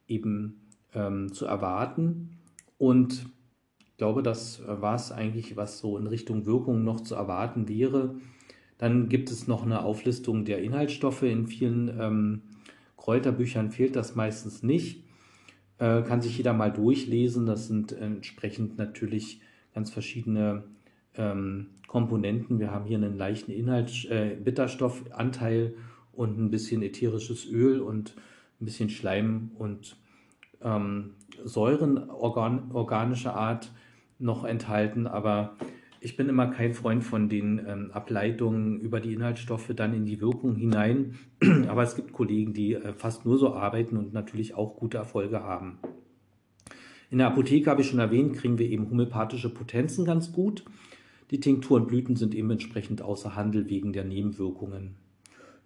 eben 0.07 0.61
ähm, 0.93 1.33
zu 1.33 1.47
erwarten. 1.47 2.37
Und 2.77 3.25
ich 3.79 3.97
glaube, 3.97 4.21
das 4.21 4.61
war 4.67 4.93
es 4.93 5.11
eigentlich, 5.11 5.57
was 5.57 5.79
so 5.79 5.97
in 5.97 6.05
Richtung 6.05 6.45
Wirkung 6.45 6.83
noch 6.83 7.01
zu 7.01 7.15
erwarten 7.15 7.67
wäre. 7.67 8.13
Dann 8.77 9.09
gibt 9.09 9.31
es 9.31 9.47
noch 9.47 9.65
eine 9.65 9.83
Auflistung 9.83 10.45
der 10.45 10.61
Inhaltsstoffe. 10.61 11.23
In 11.23 11.47
vielen 11.47 11.99
ähm, 11.99 12.41
Kräuterbüchern 12.95 13.71
fehlt 13.71 13.95
das 13.95 14.13
meistens 14.13 14.61
nicht. 14.61 15.03
Äh, 15.79 16.03
kann 16.03 16.21
sich 16.21 16.37
jeder 16.37 16.53
mal 16.53 16.71
durchlesen. 16.71 17.47
Das 17.47 17.65
sind 17.65 17.91
entsprechend 17.91 18.77
natürlich 18.77 19.41
ganz 19.73 19.89
verschiedene 19.89 20.63
ähm, 21.17 21.67
Komponenten. 21.87 22.59
Wir 22.59 22.71
haben 22.71 22.85
hier 22.85 22.97
einen 22.97 23.17
leichten 23.17 23.51
Inhalt, 23.51 24.05
äh, 24.09 24.35
Bitterstoffanteil 24.35 25.75
und 26.13 26.39
ein 26.39 26.51
bisschen 26.51 26.81
ätherisches 26.83 27.49
Öl 27.49 27.81
und 27.81 28.15
ein 28.59 28.65
bisschen 28.65 28.89
Schleim 28.89 29.51
und 29.57 29.97
ähm, 30.61 31.15
Säuren 31.43 32.09
organ 32.09 32.71
organischer 32.71 33.35
Art 33.35 33.71
noch 34.19 34.43
enthalten, 34.43 35.07
aber 35.07 35.55
ich 36.03 36.17
bin 36.17 36.29
immer 36.29 36.47
kein 36.47 36.73
Freund 36.73 37.03
von 37.03 37.29
den 37.29 37.61
ähm, 37.67 37.91
Ableitungen 37.91 38.79
über 38.79 38.99
die 38.99 39.13
Inhaltsstoffe 39.13 39.71
dann 39.75 39.93
in 39.93 40.05
die 40.05 40.19
Wirkung 40.19 40.55
hinein. 40.55 41.15
Aber 41.67 41.83
es 41.83 41.95
gibt 41.95 42.11
Kollegen, 42.11 42.53
die 42.53 42.73
äh, 42.73 42.93
fast 42.93 43.23
nur 43.23 43.37
so 43.37 43.53
arbeiten 43.53 43.97
und 43.97 44.11
natürlich 44.11 44.55
auch 44.55 44.77
gute 44.77 44.97
Erfolge 44.97 45.43
haben. 45.43 45.77
In 47.11 47.19
der 47.19 47.27
Apotheke 47.27 47.69
habe 47.69 47.81
ich 47.81 47.87
schon 47.87 47.99
erwähnt, 47.99 48.33
kriegen 48.33 48.57
wir 48.57 48.67
eben 48.67 48.89
homöopathische 48.89 49.53
Potenzen 49.53 50.03
ganz 50.03 50.31
gut. 50.31 50.65
Die 51.31 51.39
Tinkturen 51.39 51.87
Blüten 51.87 52.15
sind 52.15 52.35
eben 52.35 52.51
entsprechend 52.51 53.01
außer 53.01 53.35
Handel 53.35 53.69
wegen 53.69 53.93
der 53.93 54.03
Nebenwirkungen. 54.03 54.95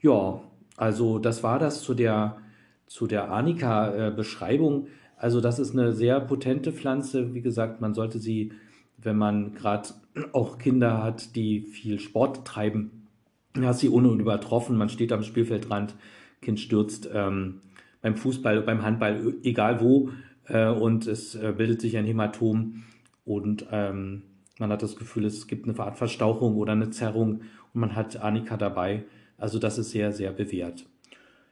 Ja, 0.02 0.42
also 0.78 1.20
das 1.20 1.44
war 1.44 1.60
das 1.60 1.82
zu 1.82 1.94
der, 1.94 2.38
zu 2.86 3.08
der 3.08 3.30
Arnika-Beschreibung. 3.30 4.88
Also 5.18 5.42
das 5.42 5.60
ist 5.60 5.72
eine 5.72 5.94
sehr 5.94 6.20
potente 6.20 6.72
Pflanze. 6.72 7.34
Wie 7.34 7.42
gesagt, 7.42 7.82
man 7.82 7.94
sollte 7.94 8.20
sie 8.20 8.52
wenn 8.98 9.18
man 9.18 9.54
gerade 9.54 9.90
auch 10.34 10.58
Kinder 10.58 11.04
hat, 11.04 11.36
die 11.36 11.62
viel 11.62 12.00
Sport 12.00 12.46
treiben, 12.46 13.08
ist 13.54 13.80
sie 13.80 13.90
unübertroffen. 13.90 14.78
Man 14.78 14.90
steht 14.90 15.12
am 15.12 15.24
Spielfeldrand, 15.24 15.96
Kind 16.42 16.60
stürzt 16.60 17.10
ähm, 17.14 17.62
beim 18.02 18.16
Fußball, 18.16 18.62
beim 18.62 18.84
Handball, 18.84 19.36
egal 19.44 19.82
wo, 19.82 20.10
äh, 20.48 20.68
und 20.68 21.08
es 21.08 21.36
äh, 21.36 21.54
bildet 21.56 21.82
sich 21.82 21.98
ein 21.98 22.06
Hämatom 22.06 22.84
und 23.24 23.66
ähm, 23.72 24.24
man 24.60 24.70
hat 24.72 24.84
das 24.84 24.96
Gefühl, 24.96 25.26
es 25.26 25.48
gibt 25.48 25.68
eine 25.68 25.78
Art 25.80 25.98
Verstauchung 25.98 26.56
oder 26.56 26.74
eine 26.74 26.90
Zerrung 26.90 27.42
und 27.74 27.82
man 27.82 27.96
hat 27.96 28.18
Annika 28.18 28.58
dabei. 28.58 29.04
Also 29.38 29.60
das 29.60 29.78
ist 29.78 29.92
sehr, 29.92 30.12
sehr 30.12 30.32
bewährt. 30.32 30.86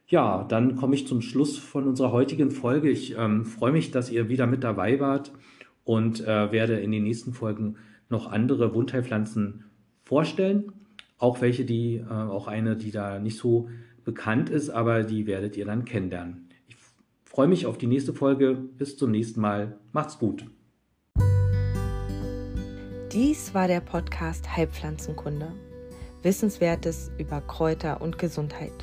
Ja, 0.08 0.44
dann 0.44 0.76
komme 0.76 0.96
ich 0.96 1.08
zum 1.08 1.22
Schluss 1.22 1.58
von 1.58 1.88
unserer 1.88 2.12
heutigen 2.12 2.52
Folge. 2.52 2.90
Ich 2.90 3.18
ähm, 3.18 3.46
freue 3.46 3.72
mich, 3.72 3.92
dass 3.92 4.12
ihr 4.12 4.30
wieder 4.30 4.48
mit 4.48 4.64
dabei 4.64 5.00
wart 5.00 5.34
und 5.84 6.22
äh, 6.22 6.52
werde 6.52 6.80
in 6.80 6.92
den 6.92 7.04
nächsten 7.04 7.34
Folgen 7.34 7.78
noch 8.10 8.32
andere 8.32 8.74
Wundheilpflanzen 8.74 9.66
vorstellen. 10.04 10.72
Auch 11.18 11.42
welche, 11.42 11.66
die, 11.66 11.96
äh, 11.96 12.10
auch 12.10 12.48
eine, 12.48 12.76
die 12.76 12.92
da 12.92 13.20
nicht 13.20 13.38
so 13.38 13.70
bekannt 14.04 14.50
ist, 14.50 14.70
aber 14.70 15.04
die 15.04 15.26
werdet 15.26 15.58
ihr 15.58 15.66
dann 15.66 15.86
kennenlernen. 15.86 16.50
Ich 16.68 16.76
freue 17.26 17.48
mich 17.48 17.66
auf 17.66 17.78
die 17.78 17.88
nächste 17.88 18.14
Folge. 18.14 18.56
Bis 18.78 18.98
zum 18.98 19.12
nächsten 19.12 19.42
Mal. 19.42 19.78
Macht's 19.94 20.20
gut. 20.20 20.46
Dies 23.14 23.54
war 23.54 23.68
der 23.68 23.80
Podcast 23.80 24.58
Heilpflanzenkunde. 24.58 25.52
Wissenswertes 26.24 27.12
über 27.20 27.42
Kräuter 27.42 28.02
und 28.02 28.18
Gesundheit. 28.18 28.74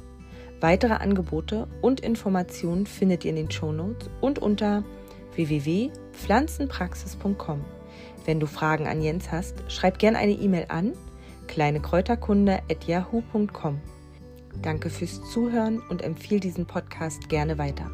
Weitere 0.60 0.92
Angebote 0.92 1.66
und 1.80 1.98
Informationen 1.98 2.86
findet 2.86 3.24
ihr 3.24 3.30
in 3.30 3.36
den 3.36 3.50
Shownotes 3.50 4.08
und 4.20 4.38
unter 4.38 4.84
www.pflanzenpraxis.com. 5.34 7.64
Wenn 8.24 8.38
du 8.38 8.46
Fragen 8.46 8.86
an 8.86 9.02
Jens 9.02 9.32
hast, 9.32 9.64
schreib 9.66 9.98
gerne 9.98 10.18
eine 10.18 10.34
E-Mail 10.34 10.66
an 10.68 10.92
kleinekräuterkunde@yahoo.com. 11.48 13.80
Danke 14.62 14.90
fürs 14.90 15.28
Zuhören 15.32 15.82
und 15.88 16.02
empfehle 16.02 16.38
diesen 16.38 16.66
Podcast 16.66 17.28
gerne 17.28 17.58
weiter. 17.58 17.90